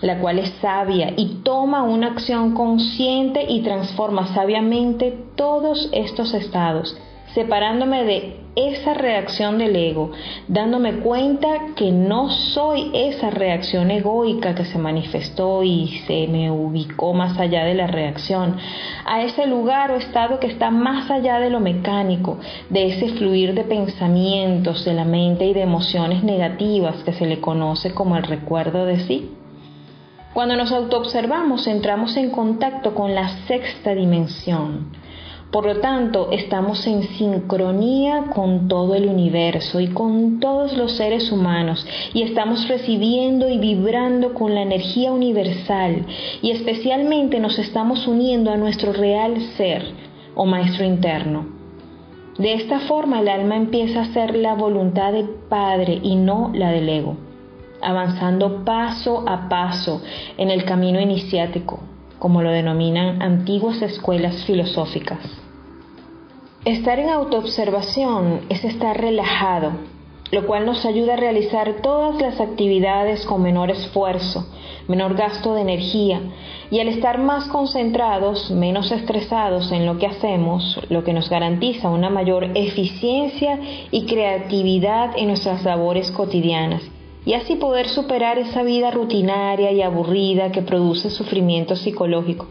la 0.00 0.18
cual 0.18 0.38
es 0.38 0.50
sabia 0.62 1.12
y 1.14 1.40
toma 1.42 1.82
una 1.82 2.06
acción 2.06 2.54
consciente 2.54 3.44
y 3.46 3.60
transforma 3.60 4.28
sabiamente 4.28 5.26
todos 5.36 5.90
estos 5.92 6.32
estados 6.32 6.96
separándome 7.34 8.04
de 8.04 8.40
esa 8.56 8.94
reacción 8.94 9.58
del 9.58 9.76
ego, 9.76 10.10
dándome 10.48 10.94
cuenta 10.94 11.48
que 11.76 11.92
no 11.92 12.30
soy 12.30 12.90
esa 12.92 13.30
reacción 13.30 13.90
egoica 13.90 14.54
que 14.54 14.64
se 14.64 14.78
manifestó 14.78 15.62
y 15.62 16.00
se 16.06 16.26
me 16.26 16.50
ubicó 16.50 17.12
más 17.12 17.38
allá 17.38 17.64
de 17.64 17.74
la 17.74 17.86
reacción, 17.86 18.56
a 19.06 19.22
ese 19.22 19.46
lugar 19.46 19.92
o 19.92 19.96
estado 19.96 20.40
que 20.40 20.48
está 20.48 20.70
más 20.70 21.10
allá 21.10 21.38
de 21.38 21.50
lo 21.50 21.60
mecánico, 21.60 22.38
de 22.68 22.88
ese 22.88 23.10
fluir 23.10 23.54
de 23.54 23.64
pensamientos 23.64 24.84
de 24.84 24.94
la 24.94 25.04
mente 25.04 25.46
y 25.46 25.54
de 25.54 25.62
emociones 25.62 26.24
negativas 26.24 26.96
que 27.04 27.12
se 27.12 27.26
le 27.26 27.40
conoce 27.40 27.94
como 27.94 28.16
el 28.16 28.24
recuerdo 28.24 28.84
de 28.84 28.98
sí. 29.00 29.30
Cuando 30.34 30.56
nos 30.56 30.70
autoobservamos 30.70 31.66
entramos 31.66 32.16
en 32.16 32.30
contacto 32.30 32.94
con 32.94 33.14
la 33.14 33.28
sexta 33.46 33.94
dimensión, 33.94 34.92
por 35.50 35.66
lo 35.66 35.80
tanto, 35.80 36.30
estamos 36.30 36.86
en 36.86 37.02
sincronía 37.02 38.26
con 38.32 38.68
todo 38.68 38.94
el 38.94 39.08
universo 39.08 39.80
y 39.80 39.88
con 39.88 40.38
todos 40.38 40.76
los 40.76 40.92
seres 40.92 41.32
humanos 41.32 41.84
y 42.14 42.22
estamos 42.22 42.68
recibiendo 42.68 43.48
y 43.48 43.58
vibrando 43.58 44.32
con 44.32 44.54
la 44.54 44.62
energía 44.62 45.10
universal 45.10 46.06
y 46.40 46.52
especialmente 46.52 47.40
nos 47.40 47.58
estamos 47.58 48.06
uniendo 48.06 48.52
a 48.52 48.56
nuestro 48.56 48.92
real 48.92 49.40
ser 49.56 49.82
o 50.36 50.46
maestro 50.46 50.84
interno. 50.84 51.46
De 52.38 52.54
esta 52.54 52.78
forma 52.80 53.20
el 53.20 53.28
alma 53.28 53.56
empieza 53.56 54.02
a 54.02 54.12
ser 54.12 54.36
la 54.36 54.54
voluntad 54.54 55.12
del 55.12 55.30
Padre 55.48 55.98
y 56.00 56.14
no 56.14 56.52
la 56.54 56.70
del 56.70 56.88
ego, 56.88 57.16
avanzando 57.82 58.64
paso 58.64 59.24
a 59.26 59.48
paso 59.48 60.00
en 60.38 60.50
el 60.50 60.64
camino 60.64 61.00
iniciático, 61.00 61.80
como 62.20 62.42
lo 62.42 62.50
denominan 62.50 63.22
antiguas 63.22 63.82
escuelas 63.82 64.44
filosóficas. 64.44 65.18
Estar 66.64 66.98
en 66.98 67.08
autoobservación 67.08 68.42
es 68.50 68.62
estar 68.62 69.00
relajado, 69.00 69.72
lo 70.30 70.46
cual 70.46 70.66
nos 70.66 70.84
ayuda 70.84 71.14
a 71.14 71.16
realizar 71.16 71.80
todas 71.82 72.20
las 72.20 72.38
actividades 72.38 73.24
con 73.24 73.42
menor 73.42 73.70
esfuerzo, 73.70 74.46
menor 74.86 75.16
gasto 75.16 75.54
de 75.54 75.62
energía 75.62 76.20
y 76.70 76.78
al 76.80 76.88
estar 76.88 77.18
más 77.18 77.48
concentrados, 77.48 78.50
menos 78.50 78.92
estresados 78.92 79.72
en 79.72 79.86
lo 79.86 79.98
que 79.98 80.06
hacemos, 80.06 80.78
lo 80.90 81.02
que 81.02 81.14
nos 81.14 81.30
garantiza 81.30 81.88
una 81.88 82.10
mayor 82.10 82.44
eficiencia 82.54 83.58
y 83.90 84.04
creatividad 84.04 85.16
en 85.16 85.28
nuestras 85.28 85.64
labores 85.64 86.10
cotidianas 86.10 86.82
y 87.24 87.34
así 87.34 87.56
poder 87.56 87.88
superar 87.88 88.38
esa 88.38 88.62
vida 88.62 88.90
rutinaria 88.90 89.72
y 89.72 89.82
aburrida 89.82 90.52
que 90.52 90.62
produce 90.62 91.10
sufrimiento 91.10 91.76
psicológico 91.76 92.46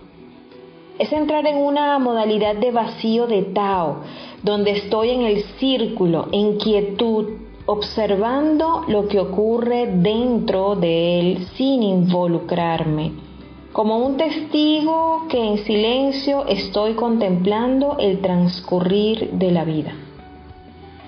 es 0.99 1.13
entrar 1.13 1.47
en 1.47 1.57
una 1.57 1.97
modalidad 1.97 2.55
de 2.55 2.71
vacío 2.71 3.25
de 3.25 3.43
Tao, 3.43 4.01
donde 4.43 4.71
estoy 4.71 5.11
en 5.11 5.21
el 5.21 5.43
círculo, 5.57 6.27
en 6.33 6.57
quietud, 6.57 7.25
observando 7.65 8.83
lo 8.87 9.07
que 9.07 9.19
ocurre 9.19 9.87
dentro 9.87 10.75
de 10.75 11.19
él 11.19 11.47
sin 11.55 11.83
involucrarme, 11.83 13.13
como 13.71 13.97
un 13.97 14.17
testigo 14.17 15.25
que 15.29 15.41
en 15.41 15.59
silencio 15.59 16.45
estoy 16.47 16.95
contemplando 16.95 17.95
el 17.97 18.19
transcurrir 18.19 19.31
de 19.31 19.51
la 19.51 19.63
vida. 19.63 19.93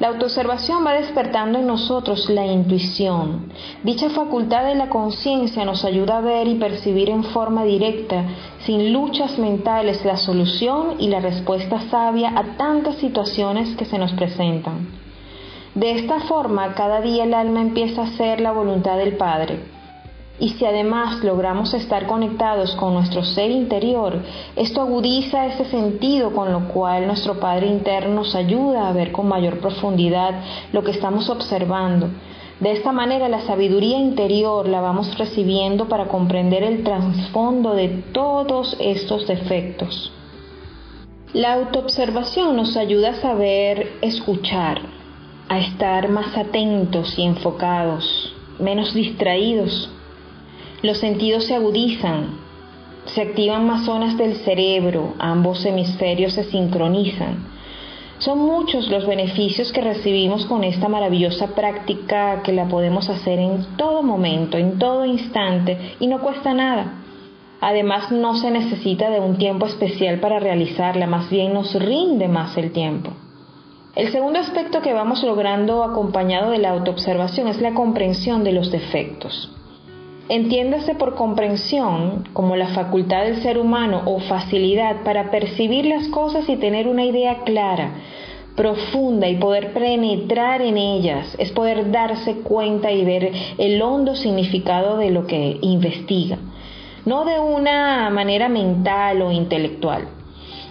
La 0.01 0.07
autoobservación 0.07 0.83
va 0.83 0.93
despertando 0.93 1.59
en 1.59 1.67
nosotros 1.67 2.27
la 2.27 2.43
intuición. 2.43 3.51
Dicha 3.83 4.09
facultad 4.09 4.65
de 4.65 4.73
la 4.73 4.89
conciencia 4.89 5.63
nos 5.63 5.85
ayuda 5.85 6.17
a 6.17 6.21
ver 6.21 6.47
y 6.47 6.55
percibir 6.55 7.11
en 7.11 7.23
forma 7.23 7.65
directa, 7.65 8.25
sin 8.65 8.93
luchas 8.93 9.37
mentales, 9.37 10.03
la 10.03 10.17
solución 10.17 10.95
y 10.97 11.09
la 11.09 11.19
respuesta 11.19 11.81
sabia 11.91 12.33
a 12.35 12.57
tantas 12.57 12.95
situaciones 12.95 13.75
que 13.75 13.85
se 13.85 13.99
nos 13.99 14.11
presentan. 14.13 14.87
De 15.75 15.91
esta 15.91 16.21
forma, 16.21 16.73
cada 16.73 17.01
día 17.01 17.25
el 17.25 17.35
alma 17.35 17.61
empieza 17.61 18.01
a 18.01 18.17
ser 18.17 18.41
la 18.41 18.53
voluntad 18.53 18.97
del 18.97 19.17
Padre 19.17 19.80
y 20.41 20.49
si 20.49 20.65
además 20.65 21.23
logramos 21.23 21.71
estar 21.75 22.07
conectados 22.07 22.73
con 22.75 22.95
nuestro 22.95 23.23
ser 23.23 23.51
interior, 23.51 24.23
esto 24.55 24.81
agudiza 24.81 25.45
ese 25.45 25.65
sentido 25.65 26.33
con 26.33 26.51
lo 26.51 26.67
cual 26.69 27.05
nuestro 27.05 27.39
Padre 27.39 27.67
interno 27.67 28.15
nos 28.15 28.33
ayuda 28.33 28.89
a 28.89 28.91
ver 28.91 29.11
con 29.11 29.27
mayor 29.27 29.59
profundidad 29.59 30.41
lo 30.73 30.83
que 30.83 30.91
estamos 30.91 31.29
observando. 31.29 32.09
De 32.59 32.71
esta 32.71 32.91
manera 32.91 33.29
la 33.29 33.41
sabiduría 33.41 33.99
interior 33.99 34.67
la 34.67 34.81
vamos 34.81 35.15
recibiendo 35.15 35.87
para 35.87 36.07
comprender 36.07 36.63
el 36.63 36.83
trasfondo 36.83 37.75
de 37.75 37.89
todos 38.11 38.75
estos 38.79 39.27
defectos. 39.27 40.11
La 41.33 41.53
autoobservación 41.53 42.55
nos 42.55 42.75
ayuda 42.77 43.11
a 43.11 43.21
saber 43.21 43.99
escuchar, 44.01 44.81
a 45.49 45.59
estar 45.59 46.09
más 46.09 46.35
atentos 46.35 47.13
y 47.19 47.25
enfocados, 47.25 48.33
menos 48.57 48.95
distraídos. 48.95 49.91
Los 50.83 50.97
sentidos 50.97 51.45
se 51.45 51.53
agudizan, 51.53 52.39
se 53.05 53.21
activan 53.21 53.67
más 53.67 53.85
zonas 53.85 54.17
del 54.17 54.37
cerebro, 54.37 55.13
ambos 55.19 55.63
hemisferios 55.63 56.33
se 56.33 56.43
sincronizan. 56.45 57.51
Son 58.17 58.39
muchos 58.39 58.89
los 58.89 59.05
beneficios 59.05 59.71
que 59.71 59.81
recibimos 59.81 60.45
con 60.45 60.63
esta 60.63 60.87
maravillosa 60.87 61.55
práctica 61.55 62.41
que 62.43 62.51
la 62.51 62.67
podemos 62.67 63.09
hacer 63.09 63.37
en 63.37 63.63
todo 63.77 64.01
momento, 64.01 64.57
en 64.57 64.79
todo 64.79 65.05
instante 65.05 65.95
y 65.99 66.07
no 66.07 66.19
cuesta 66.19 66.51
nada. 66.53 66.93
Además 67.59 68.11
no 68.11 68.35
se 68.35 68.49
necesita 68.49 69.11
de 69.11 69.19
un 69.19 69.37
tiempo 69.37 69.67
especial 69.67 70.19
para 70.19 70.39
realizarla, 70.39 71.05
más 71.05 71.29
bien 71.29 71.53
nos 71.53 71.75
rinde 71.75 72.27
más 72.27 72.57
el 72.57 72.71
tiempo. 72.71 73.11
El 73.95 74.11
segundo 74.11 74.39
aspecto 74.39 74.81
que 74.81 74.93
vamos 74.93 75.23
logrando 75.23 75.83
acompañado 75.83 76.49
de 76.49 76.57
la 76.57 76.71
autoobservación 76.71 77.47
es 77.47 77.61
la 77.61 77.75
comprensión 77.75 78.43
de 78.43 78.53
los 78.53 78.71
defectos. 78.71 79.51
Entiéndase 80.29 80.95
por 80.95 81.15
comprensión 81.15 82.27
como 82.33 82.55
la 82.55 82.67
facultad 82.69 83.23
del 83.23 83.41
ser 83.41 83.57
humano 83.57 84.03
o 84.05 84.19
facilidad 84.19 85.03
para 85.03 85.29
percibir 85.29 85.85
las 85.85 86.07
cosas 86.07 86.47
y 86.47 86.55
tener 86.55 86.87
una 86.87 87.03
idea 87.03 87.43
clara, 87.43 87.95
profunda 88.55 89.27
y 89.27 89.37
poder 89.37 89.73
penetrar 89.73 90.61
en 90.61 90.77
ellas, 90.77 91.35
es 91.39 91.51
poder 91.51 91.91
darse 91.91 92.35
cuenta 92.41 92.91
y 92.91 93.03
ver 93.03 93.31
el 93.57 93.81
hondo 93.81 94.15
significado 94.15 94.97
de 94.97 95.09
lo 95.09 95.25
que 95.25 95.57
investiga, 95.61 96.37
no 97.05 97.25
de 97.25 97.39
una 97.39 98.09
manera 98.09 98.47
mental 98.47 99.21
o 99.21 99.31
intelectual. 99.31 100.07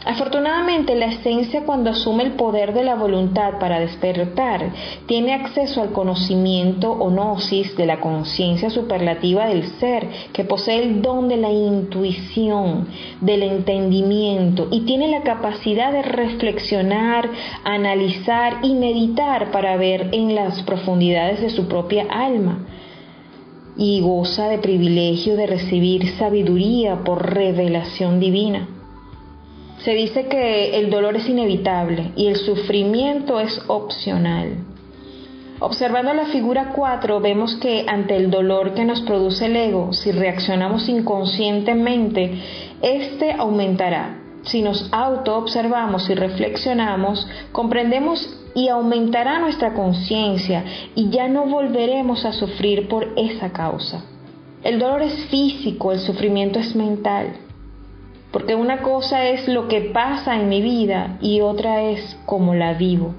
Afortunadamente, 0.06 0.94
la 0.94 1.06
esencia 1.06 1.64
cuando 1.66 1.90
asume 1.90 2.22
el 2.22 2.32
poder 2.32 2.72
de 2.72 2.84
la 2.84 2.94
voluntad 2.94 3.58
para 3.58 3.80
despertar, 3.80 4.72
tiene 5.04 5.34
acceso 5.34 5.82
al 5.82 5.92
conocimiento 5.92 6.90
o 6.90 7.10
gnosis 7.10 7.76
de 7.76 7.84
la 7.84 8.00
conciencia 8.00 8.70
superlativa 8.70 9.46
del 9.46 9.64
ser, 9.78 10.08
que 10.32 10.44
posee 10.44 10.82
el 10.82 11.02
don 11.02 11.28
de 11.28 11.36
la 11.36 11.52
intuición, 11.52 12.88
del 13.20 13.42
entendimiento 13.42 14.68
y 14.70 14.80
tiene 14.80 15.08
la 15.08 15.20
capacidad 15.20 15.92
de 15.92 16.02
reflexionar, 16.02 17.28
analizar 17.64 18.60
y 18.62 18.72
meditar 18.72 19.50
para 19.50 19.76
ver 19.76 20.08
en 20.12 20.34
las 20.34 20.62
profundidades 20.62 21.42
de 21.42 21.50
su 21.50 21.68
propia 21.68 22.06
alma 22.10 22.66
y 23.76 24.00
goza 24.00 24.48
de 24.48 24.58
privilegio 24.58 25.36
de 25.36 25.46
recibir 25.46 26.08
sabiduría 26.16 27.04
por 27.04 27.34
revelación 27.34 28.18
divina. 28.18 28.79
Se 29.84 29.92
dice 29.92 30.26
que 30.26 30.78
el 30.78 30.90
dolor 30.90 31.16
es 31.16 31.28
inevitable 31.28 32.12
y 32.14 32.26
el 32.26 32.36
sufrimiento 32.36 33.40
es 33.40 33.62
opcional. 33.66 34.58
Observando 35.58 36.12
la 36.12 36.26
figura 36.26 36.72
4 36.74 37.20
vemos 37.20 37.56
que 37.56 37.84
ante 37.86 38.16
el 38.16 38.30
dolor 38.30 38.74
que 38.74 38.84
nos 38.84 39.00
produce 39.02 39.46
el 39.46 39.56
ego, 39.56 39.92
si 39.92 40.12
reaccionamos 40.12 40.88
inconscientemente, 40.88 42.32
este 42.82 43.32
aumentará. 43.32 44.18
Si 44.42 44.62
nos 44.62 44.88
auto-observamos 44.92 46.08
y 46.10 46.14
reflexionamos, 46.14 47.26
comprendemos 47.52 48.38
y 48.54 48.68
aumentará 48.68 49.38
nuestra 49.38 49.74
conciencia 49.74 50.64
y 50.94 51.10
ya 51.10 51.28
no 51.28 51.46
volveremos 51.46 52.24
a 52.24 52.32
sufrir 52.32 52.88
por 52.88 53.08
esa 53.16 53.52
causa. 53.52 54.04
El 54.62 54.78
dolor 54.78 55.02
es 55.02 55.26
físico, 55.26 55.92
el 55.92 56.00
sufrimiento 56.00 56.58
es 56.58 56.74
mental. 56.74 57.49
Porque 58.32 58.54
una 58.54 58.82
cosa 58.82 59.26
es 59.28 59.48
lo 59.48 59.68
que 59.68 59.80
pasa 59.80 60.36
en 60.36 60.48
mi 60.48 60.62
vida 60.62 61.18
y 61.20 61.40
otra 61.40 61.82
es 61.82 62.18
cómo 62.26 62.54
la 62.54 62.74
vivo. 62.74 63.14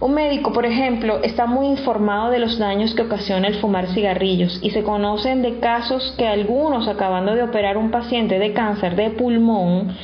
Un 0.00 0.14
médico, 0.14 0.52
por 0.52 0.66
ejemplo, 0.66 1.22
está 1.22 1.46
muy 1.46 1.66
informado 1.66 2.30
de 2.30 2.38
los 2.38 2.58
daños 2.58 2.94
que 2.94 3.02
ocasiona 3.02 3.48
el 3.48 3.54
fumar 3.54 3.86
cigarrillos 3.88 4.58
y 4.60 4.70
se 4.70 4.82
conocen 4.82 5.40
de 5.40 5.60
casos 5.60 6.14
que 6.18 6.26
algunos 6.26 6.88
acabando 6.88 7.34
de 7.34 7.42
operar 7.42 7.76
un 7.76 7.90
paciente 7.90 8.38
de 8.38 8.52
cáncer 8.52 8.96
de 8.96 9.10
pulmón 9.10 9.94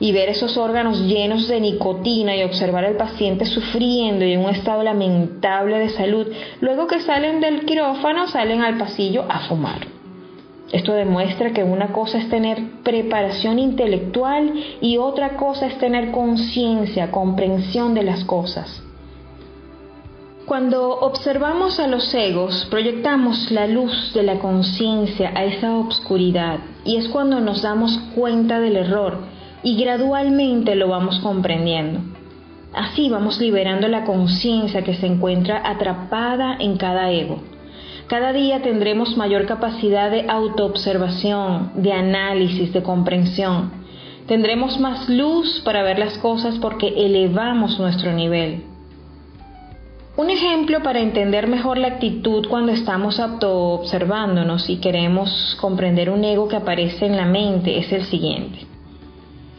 y 0.00 0.12
ver 0.12 0.30
esos 0.30 0.56
órganos 0.56 1.02
llenos 1.02 1.46
de 1.46 1.60
nicotina 1.60 2.34
y 2.34 2.42
observar 2.42 2.86
al 2.86 2.96
paciente 2.96 3.44
sufriendo 3.44 4.24
y 4.24 4.32
en 4.32 4.40
un 4.40 4.50
estado 4.50 4.82
lamentable 4.82 5.78
de 5.78 5.90
salud, 5.90 6.26
luego 6.60 6.86
que 6.86 7.00
salen 7.00 7.40
del 7.40 7.66
quirófano 7.66 8.26
salen 8.26 8.62
al 8.62 8.78
pasillo 8.78 9.26
a 9.28 9.40
fumar. 9.40 9.99
Esto 10.72 10.92
demuestra 10.92 11.52
que 11.52 11.64
una 11.64 11.92
cosa 11.92 12.18
es 12.18 12.28
tener 12.28 12.82
preparación 12.84 13.58
intelectual 13.58 14.52
y 14.80 14.98
otra 14.98 15.36
cosa 15.36 15.66
es 15.66 15.78
tener 15.78 16.12
conciencia, 16.12 17.10
comprensión 17.10 17.94
de 17.94 18.04
las 18.04 18.24
cosas. 18.24 18.82
Cuando 20.46 20.98
observamos 20.98 21.78
a 21.78 21.86
los 21.86 22.12
egos, 22.14 22.66
proyectamos 22.70 23.50
la 23.50 23.66
luz 23.66 24.12
de 24.14 24.22
la 24.22 24.38
conciencia 24.38 25.32
a 25.34 25.44
esa 25.44 25.76
obscuridad 25.76 26.58
y 26.84 26.96
es 26.96 27.08
cuando 27.08 27.40
nos 27.40 27.62
damos 27.62 27.96
cuenta 28.14 28.58
del 28.58 28.76
error 28.76 29.18
y 29.62 29.76
gradualmente 29.76 30.74
lo 30.74 30.88
vamos 30.88 31.20
comprendiendo. 31.20 32.00
Así 32.72 33.08
vamos 33.08 33.40
liberando 33.40 33.88
la 33.88 34.04
conciencia 34.04 34.82
que 34.82 34.94
se 34.94 35.06
encuentra 35.06 35.62
atrapada 35.64 36.56
en 36.58 36.76
cada 36.76 37.10
ego. 37.10 37.40
Cada 38.10 38.32
día 38.32 38.60
tendremos 38.60 39.16
mayor 39.16 39.46
capacidad 39.46 40.10
de 40.10 40.28
autoobservación, 40.28 41.70
de 41.76 41.92
análisis, 41.92 42.72
de 42.72 42.82
comprensión. 42.82 43.70
Tendremos 44.26 44.80
más 44.80 45.08
luz 45.08 45.62
para 45.64 45.84
ver 45.84 46.00
las 46.00 46.18
cosas 46.18 46.58
porque 46.58 46.88
elevamos 46.88 47.78
nuestro 47.78 48.12
nivel. 48.12 48.64
Un 50.16 50.28
ejemplo 50.28 50.82
para 50.82 50.98
entender 50.98 51.46
mejor 51.46 51.78
la 51.78 51.86
actitud 51.86 52.48
cuando 52.48 52.72
estamos 52.72 53.20
autoobservándonos 53.20 54.68
y 54.68 54.78
queremos 54.78 55.56
comprender 55.60 56.10
un 56.10 56.24
ego 56.24 56.48
que 56.48 56.56
aparece 56.56 57.06
en 57.06 57.16
la 57.16 57.26
mente 57.26 57.78
es 57.78 57.92
el 57.92 58.02
siguiente. 58.06 58.66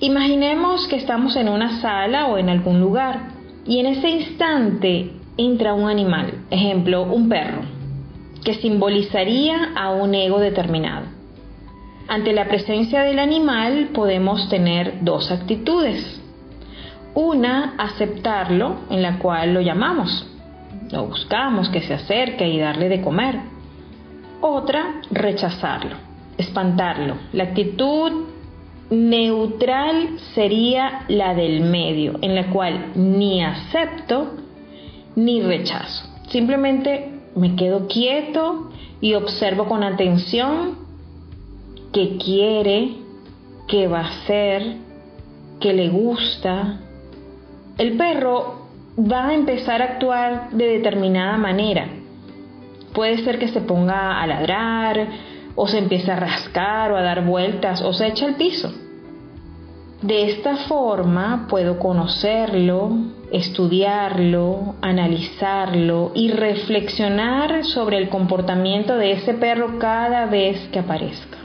Imaginemos 0.02 0.90
que 0.90 0.98
estamos 0.98 1.38
en 1.38 1.48
una 1.48 1.80
sala 1.80 2.28
o 2.28 2.38
en 2.38 2.50
algún 2.50 2.82
lugar 2.82 3.30
y 3.66 3.80
en 3.80 3.86
ese 3.86 4.10
instante 4.10 5.14
entra 5.38 5.74
un 5.74 5.90
animal, 5.90 6.34
ejemplo, 6.50 7.04
un 7.04 7.30
perro 7.30 7.81
que 8.44 8.56
simbolizaría 8.56 9.72
a 9.76 9.92
un 9.92 10.16
ego 10.16 10.40
determinado. 10.40 11.06
Ante 12.08 12.34
la 12.34 12.48
presencia 12.48 13.04
del 13.04 13.20
animal 13.20 13.90
podemos 13.94 14.50
tener 14.50 15.04
dos 15.04 15.32
actitudes. 15.32 16.20
Una, 17.14 17.76
aceptarlo, 17.78 18.80
en 18.90 19.02
la 19.02 19.20
cual 19.20 19.54
lo 19.54 19.62
llamamos, 19.62 20.28
lo 20.92 21.06
buscamos, 21.06 21.70
que 21.70 21.82
se 21.82 21.94
acerque 21.94 22.48
y 22.48 22.60
darle 22.60 22.90
de 22.90 23.02
comer. 23.02 23.40
Otra, 24.42 25.02
rechazarlo, 25.12 25.96
espantarlo. 26.38 27.16
La 27.34 27.46
actitud 27.46 28.12
neutral 28.90 30.20
sería 30.34 31.06
la 31.08 31.34
del 31.34 31.62
medio, 31.62 32.20
en 32.22 32.36
la 32.36 32.48
cual 32.48 32.92
ni 32.96 33.44
acepto 33.44 34.34
ni 35.16 35.42
rechazo. 35.42 36.10
Simplemente 36.28 37.21
me 37.36 37.56
quedo 37.56 37.88
quieto 37.88 38.72
y 39.00 39.14
observo 39.14 39.66
con 39.66 39.84
atención 39.84 40.78
qué 41.92 42.18
quiere, 42.18 42.96
qué 43.68 43.88
va 43.88 44.02
a 44.02 44.10
hacer, 44.10 44.78
qué 45.60 45.74
le 45.74 45.90
gusta. 45.90 46.80
El 47.78 47.98
perro 47.98 48.68
va 48.98 49.30
a 49.30 49.34
empezar 49.34 49.82
a 49.82 49.86
actuar 49.86 50.50
de 50.52 50.68
determinada 50.68 51.38
manera. 51.38 51.88
Puede 52.94 53.24
ser 53.24 53.40
que 53.40 53.48
se 53.48 53.62
ponga 53.62 54.22
a 54.22 54.28
ladrar, 54.28 55.08
o 55.56 55.68
se 55.68 55.78
empiece 55.78 56.12
a 56.12 56.18
rascar, 56.18 56.92
o 56.92 56.98
a 56.98 57.02
dar 57.02 57.26
vueltas, 57.26 57.82
o 57.82 57.94
se 57.94 58.08
echa 58.08 58.26
al 58.26 58.36
piso. 58.36 58.72
De 60.02 60.32
esta 60.32 60.58
forma 60.58 61.48
puedo 61.50 61.80
conocerlo, 61.80 62.92
estudiarlo, 63.32 64.76
analizarlo 64.82 66.12
y 66.14 66.32
reflexionar 66.32 67.64
sobre 67.66 67.98
el 67.98 68.10
comportamiento 68.10 68.98
de 68.98 69.14
ese 69.14 69.34
perro 69.34 69.80
cada 69.80 70.26
vez 70.26 70.68
que 70.72 70.80
aparezca. 70.80 71.38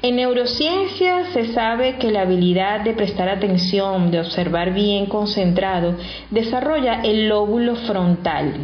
En 0.00 0.14
neurociencia 0.16 1.32
se 1.32 1.52
sabe 1.52 1.96
que 1.96 2.12
la 2.12 2.20
habilidad 2.22 2.82
de 2.82 2.92
prestar 2.92 3.28
atención, 3.28 4.12
de 4.12 4.20
observar 4.20 4.72
bien 4.72 5.06
concentrado, 5.06 5.96
desarrolla 6.30 7.00
el 7.02 7.28
lóbulo 7.28 7.74
frontal 7.74 8.54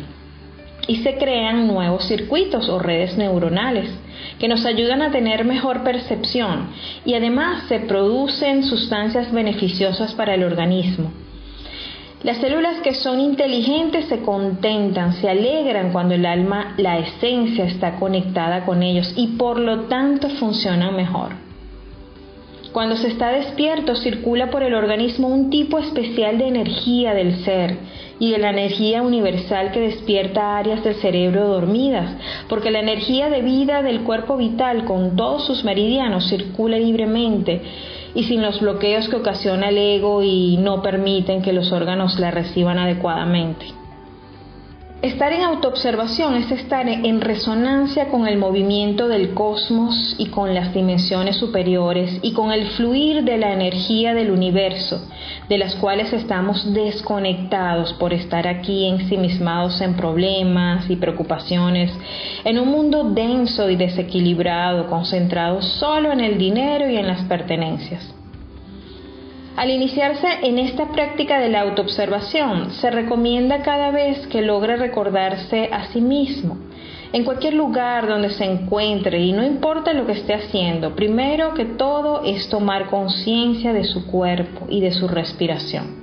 y 0.87 0.97
se 0.97 1.17
crean 1.17 1.67
nuevos 1.67 2.05
circuitos 2.07 2.69
o 2.69 2.79
redes 2.79 3.17
neuronales 3.17 3.91
que 4.39 4.47
nos 4.47 4.65
ayudan 4.65 5.03
a 5.03 5.11
tener 5.11 5.45
mejor 5.45 5.83
percepción 5.83 6.69
y 7.05 7.15
además 7.15 7.65
se 7.69 7.81
producen 7.81 8.63
sustancias 8.63 9.33
beneficiosas 9.33 10.15
para 10.15 10.35
el 10.35 10.45
organismo. 10.45 11.11
Las 12.25 12.39
células 12.39 12.81
que 12.81 12.95
son 12.95 13.21
inteligentes 13.21 14.07
se 14.07 14.23
contentan, 14.23 15.13
se 15.13 15.29
alegran 15.29 15.93
cuando 15.93 16.15
el 16.15 16.25
alma, 16.25 16.73
la 16.79 16.97
esencia 16.97 17.67
está 17.67 17.97
conectada 17.97 18.65
con 18.65 18.83
ellos 18.83 19.13
y 19.15 19.37
por 19.37 19.61
lo 19.61 19.81
tanto 19.83 20.31
funcionan 20.31 20.97
mejor. 20.97 21.33
Cuando 22.73 22.97
se 22.97 23.09
está 23.09 23.29
despierto 23.29 23.95
circula 23.95 24.51
por 24.51 24.63
el 24.63 24.75
organismo 24.75 25.29
un 25.29 25.51
tipo 25.51 25.79
especial 25.79 26.39
de 26.39 26.49
energía 26.49 27.13
del 27.13 27.45
ser 27.45 27.77
y 28.19 28.33
de 28.33 28.39
la 28.39 28.51
energía 28.51 29.03
universal 29.03 29.71
que 29.71 29.81
despierta 29.81 30.57
áreas 30.57 30.83
del 30.83 30.95
cerebro 30.95 31.47
dormidas, 31.47 32.11
porque 32.49 32.71
la 32.71 32.81
energía 32.81 33.29
de 33.29 33.43
vida 33.43 33.83
del 33.83 34.01
cuerpo 34.01 34.39
vital 34.39 34.87
con 34.87 35.15
todos 35.15 35.45
sus 35.45 35.63
meridianos 35.63 36.27
circula 36.31 36.79
libremente 36.79 37.61
y 38.15 38.25
sin 38.25 38.43
los 38.43 38.61
bloqueos 38.61 39.09
que 39.09 39.17
ocasiona 39.17 39.69
el 39.69 39.79
ego 39.79 40.23
y 40.23 40.57
no 40.57 40.83
permiten 40.83 41.43
que 41.43 41.53
los 41.53 41.73
órganos 41.73 42.19
la 42.19 42.31
reciban 42.31 42.79
adecuadamente. 42.79 43.84
Estar 45.03 45.35
en 45.35 45.43
autoobservación 45.43 46.35
es 46.37 46.51
estar 46.51 46.89
en 46.89 47.21
resonancia 47.21 48.09
con 48.09 48.27
el 48.27 48.39
movimiento 48.39 49.07
del 49.07 49.35
cosmos 49.35 50.15
y 50.19 50.27
con 50.27 50.55
las 50.55 50.73
dimensiones 50.73 51.37
superiores 51.37 52.21
y 52.23 52.33
con 52.33 52.53
el 52.53 52.69
fluir 52.69 53.23
de 53.23 53.37
la 53.37 53.53
energía 53.53 54.15
del 54.15 54.31
universo, 54.31 55.07
de 55.49 55.59
las 55.59 55.75
cuales 55.75 56.13
estamos 56.15 56.73
desconectados 56.73 57.93
por 57.95 58.15
estar 58.15 58.49
aquí 58.49 58.87
ensimismados 58.87 59.81
en 59.83 59.95
problemas 59.95 60.89
y 60.89 60.97
preocupaciones, 60.97 61.93
en 62.45 62.59
un 62.59 62.69
mundo 62.69 63.05
denso 63.05 63.69
y 63.69 63.77
desequilibrado, 63.77 64.87
concentrado 64.87 65.61
solo 65.61 66.13
en 66.13 66.21
el 66.21 66.39
dinero 66.39 66.89
y 66.89 66.97
en 66.97 67.09
las 67.09 67.23
pertenencias. 67.25 68.14
Al 69.57 69.71
iniciarse 69.71 70.27
en 70.43 70.59
esta 70.59 70.89
práctica 70.89 71.39
de 71.39 71.49
la 71.49 71.61
autoobservación, 71.61 72.73
se 72.73 72.91
recomienda 72.91 73.63
cada 73.63 73.93
vez 73.93 74.27
que 74.27 74.43
logre 74.43 74.77
recordarse 74.77 75.69
a 75.71 75.87
sí 75.93 76.01
mismo, 76.01 76.57
en 77.13 77.23
cualquier 77.23 77.55
lugar 77.55 78.09
donde 78.09 78.31
se 78.31 78.45
encuentre 78.45 79.21
y 79.21 79.33
no 79.33 79.45
importa 79.45 79.93
lo 79.93 80.07
que 80.07 80.13
esté 80.13 80.35
haciendo, 80.35 80.97
primero 80.97 81.55
que 81.55 81.67
todo 81.67 82.25
es 82.25 82.49
tomar 82.49 82.87
conciencia 82.87 83.73
de 83.73 83.85
su 83.85 84.09
cuerpo 84.09 84.67
y 84.69 84.81
de 84.81 84.91
su 84.91 85.07
respiración. 85.07 86.03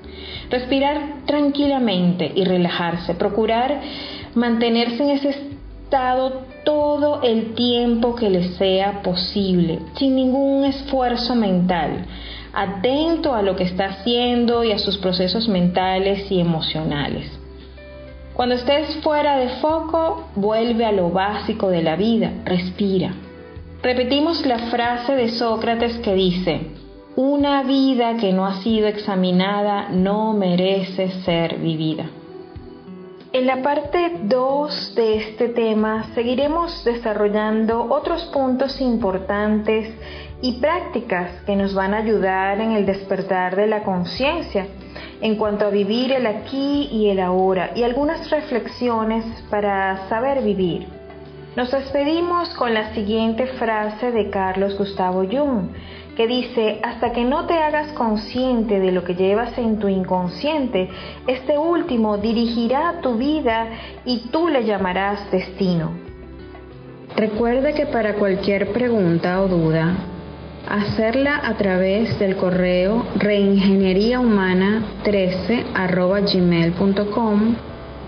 Respirar 0.50 1.26
tranquilamente 1.26 2.32
y 2.34 2.46
relajarse, 2.46 3.16
procurar 3.16 3.82
mantenerse 4.34 5.04
en 5.04 5.10
ese 5.10 5.30
estado 5.30 6.46
todo 6.64 7.22
el 7.22 7.54
tiempo 7.54 8.16
que 8.16 8.30
le 8.30 8.44
sea 8.54 9.02
posible, 9.02 9.80
sin 9.98 10.16
ningún 10.16 10.64
esfuerzo 10.64 11.36
mental 11.36 12.06
atento 12.54 13.34
a 13.34 13.42
lo 13.42 13.56
que 13.56 13.64
está 13.64 13.86
haciendo 13.86 14.64
y 14.64 14.72
a 14.72 14.80
sus 14.80 14.98
procesos 14.98 15.48
mentales 15.48 16.32
y 16.32 16.40
emocionales. 16.40 17.32
Cuando 18.34 18.56
estés 18.56 18.96
fuera 18.98 19.38
de 19.38 19.50
foco, 19.62 20.30
vuelve 20.36 20.86
a 20.86 20.92
lo 20.92 21.10
básico 21.10 21.70
de 21.70 21.84
la 21.84 21.96
vida, 21.96 22.32
respira. 22.46 23.14
Repetimos 23.84 24.46
la 24.46 24.70
frase 24.70 25.16
de 25.16 25.30
Sócrates 25.30 25.98
que 25.98 26.14
dice, 26.14 26.68
una 27.16 27.64
vida 27.64 28.16
que 28.18 28.32
no 28.32 28.46
ha 28.46 28.62
sido 28.62 28.88
examinada 28.88 29.90
no 29.90 30.34
merece 30.34 31.12
ser 31.24 31.58
vivida. 31.58 32.06
En 33.34 33.48
la 33.48 33.62
parte 33.62 34.20
2 34.24 34.96
de 34.96 35.16
este 35.16 35.50
tema 35.50 36.08
seguiremos 36.16 36.84
desarrollando 36.84 37.88
otros 37.90 38.26
puntos 38.26 38.82
importantes 38.82 39.90
y 40.42 40.54
prácticas 40.54 41.42
que 41.46 41.56
nos 41.56 41.74
van 41.74 41.94
a 41.94 41.98
ayudar 41.98 42.60
en 42.60 42.72
el 42.72 42.86
despertar 42.86 43.56
de 43.56 43.68
la 43.68 43.84
conciencia 43.84 44.68
en 45.22 45.36
cuanto 45.36 45.66
a 45.66 45.70
vivir 45.70 46.12
el 46.12 46.26
aquí 46.26 46.90
y 46.92 47.10
el 47.10 47.20
ahora 47.20 47.72
y 47.76 47.84
algunas 47.84 48.30
reflexiones 48.30 49.24
para 49.50 50.10
saber 50.10 50.42
vivir. 50.44 50.88
Nos 51.56 51.70
despedimos 51.70 52.50
con 52.56 52.74
la 52.74 52.94
siguiente 52.94 53.46
frase 53.46 54.12
de 54.12 54.30
Carlos 54.30 54.78
Gustavo 54.78 55.26
Jung, 55.30 55.68
que 56.16 56.26
dice, 56.26 56.80
hasta 56.82 57.12
que 57.12 57.26
no 57.26 57.46
te 57.46 57.56
hagas 57.56 57.92
consciente 57.92 58.80
de 58.80 58.92
lo 58.92 59.04
que 59.04 59.16
llevas 59.16 59.58
en 59.58 59.78
tu 59.78 59.88
inconsciente, 59.90 60.90
este 61.28 61.58
último 61.58 62.18
dirigirá 62.18 63.02
tu 63.02 63.16
vida 63.16 63.68
y 64.06 64.30
tú 64.32 64.48
le 64.48 64.64
llamarás 64.64 65.30
destino. 65.30 65.92
Recuerda 67.16 67.74
que 67.74 67.86
para 67.86 68.16
cualquier 68.16 68.72
pregunta 68.72 69.42
o 69.42 69.50
duda, 69.50 69.98
hacerla 70.70 71.42
a 71.44 71.56
través 71.56 72.20
del 72.20 72.36
correo 72.36 73.08
reingenieríahumana13 73.16 75.64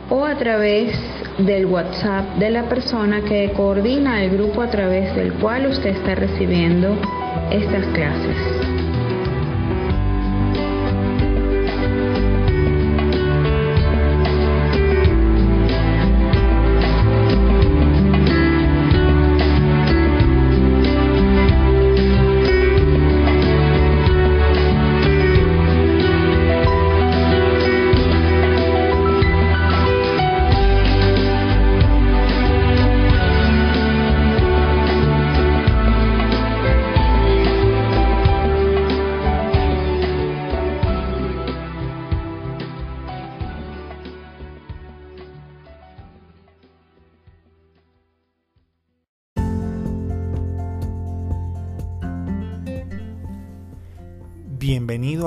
o 0.09 0.25
a 0.25 0.35
través 0.35 0.97
del 1.39 1.65
WhatsApp 1.65 2.37
de 2.37 2.51
la 2.51 2.69
persona 2.69 3.21
que 3.21 3.51
coordina 3.53 4.23
el 4.23 4.29
grupo 4.31 4.61
a 4.61 4.69
través 4.69 5.15
del 5.15 5.33
cual 5.33 5.65
usted 5.67 5.91
está 5.91 6.15
recibiendo 6.15 6.95
estas 7.51 7.85
clases. 7.87 8.82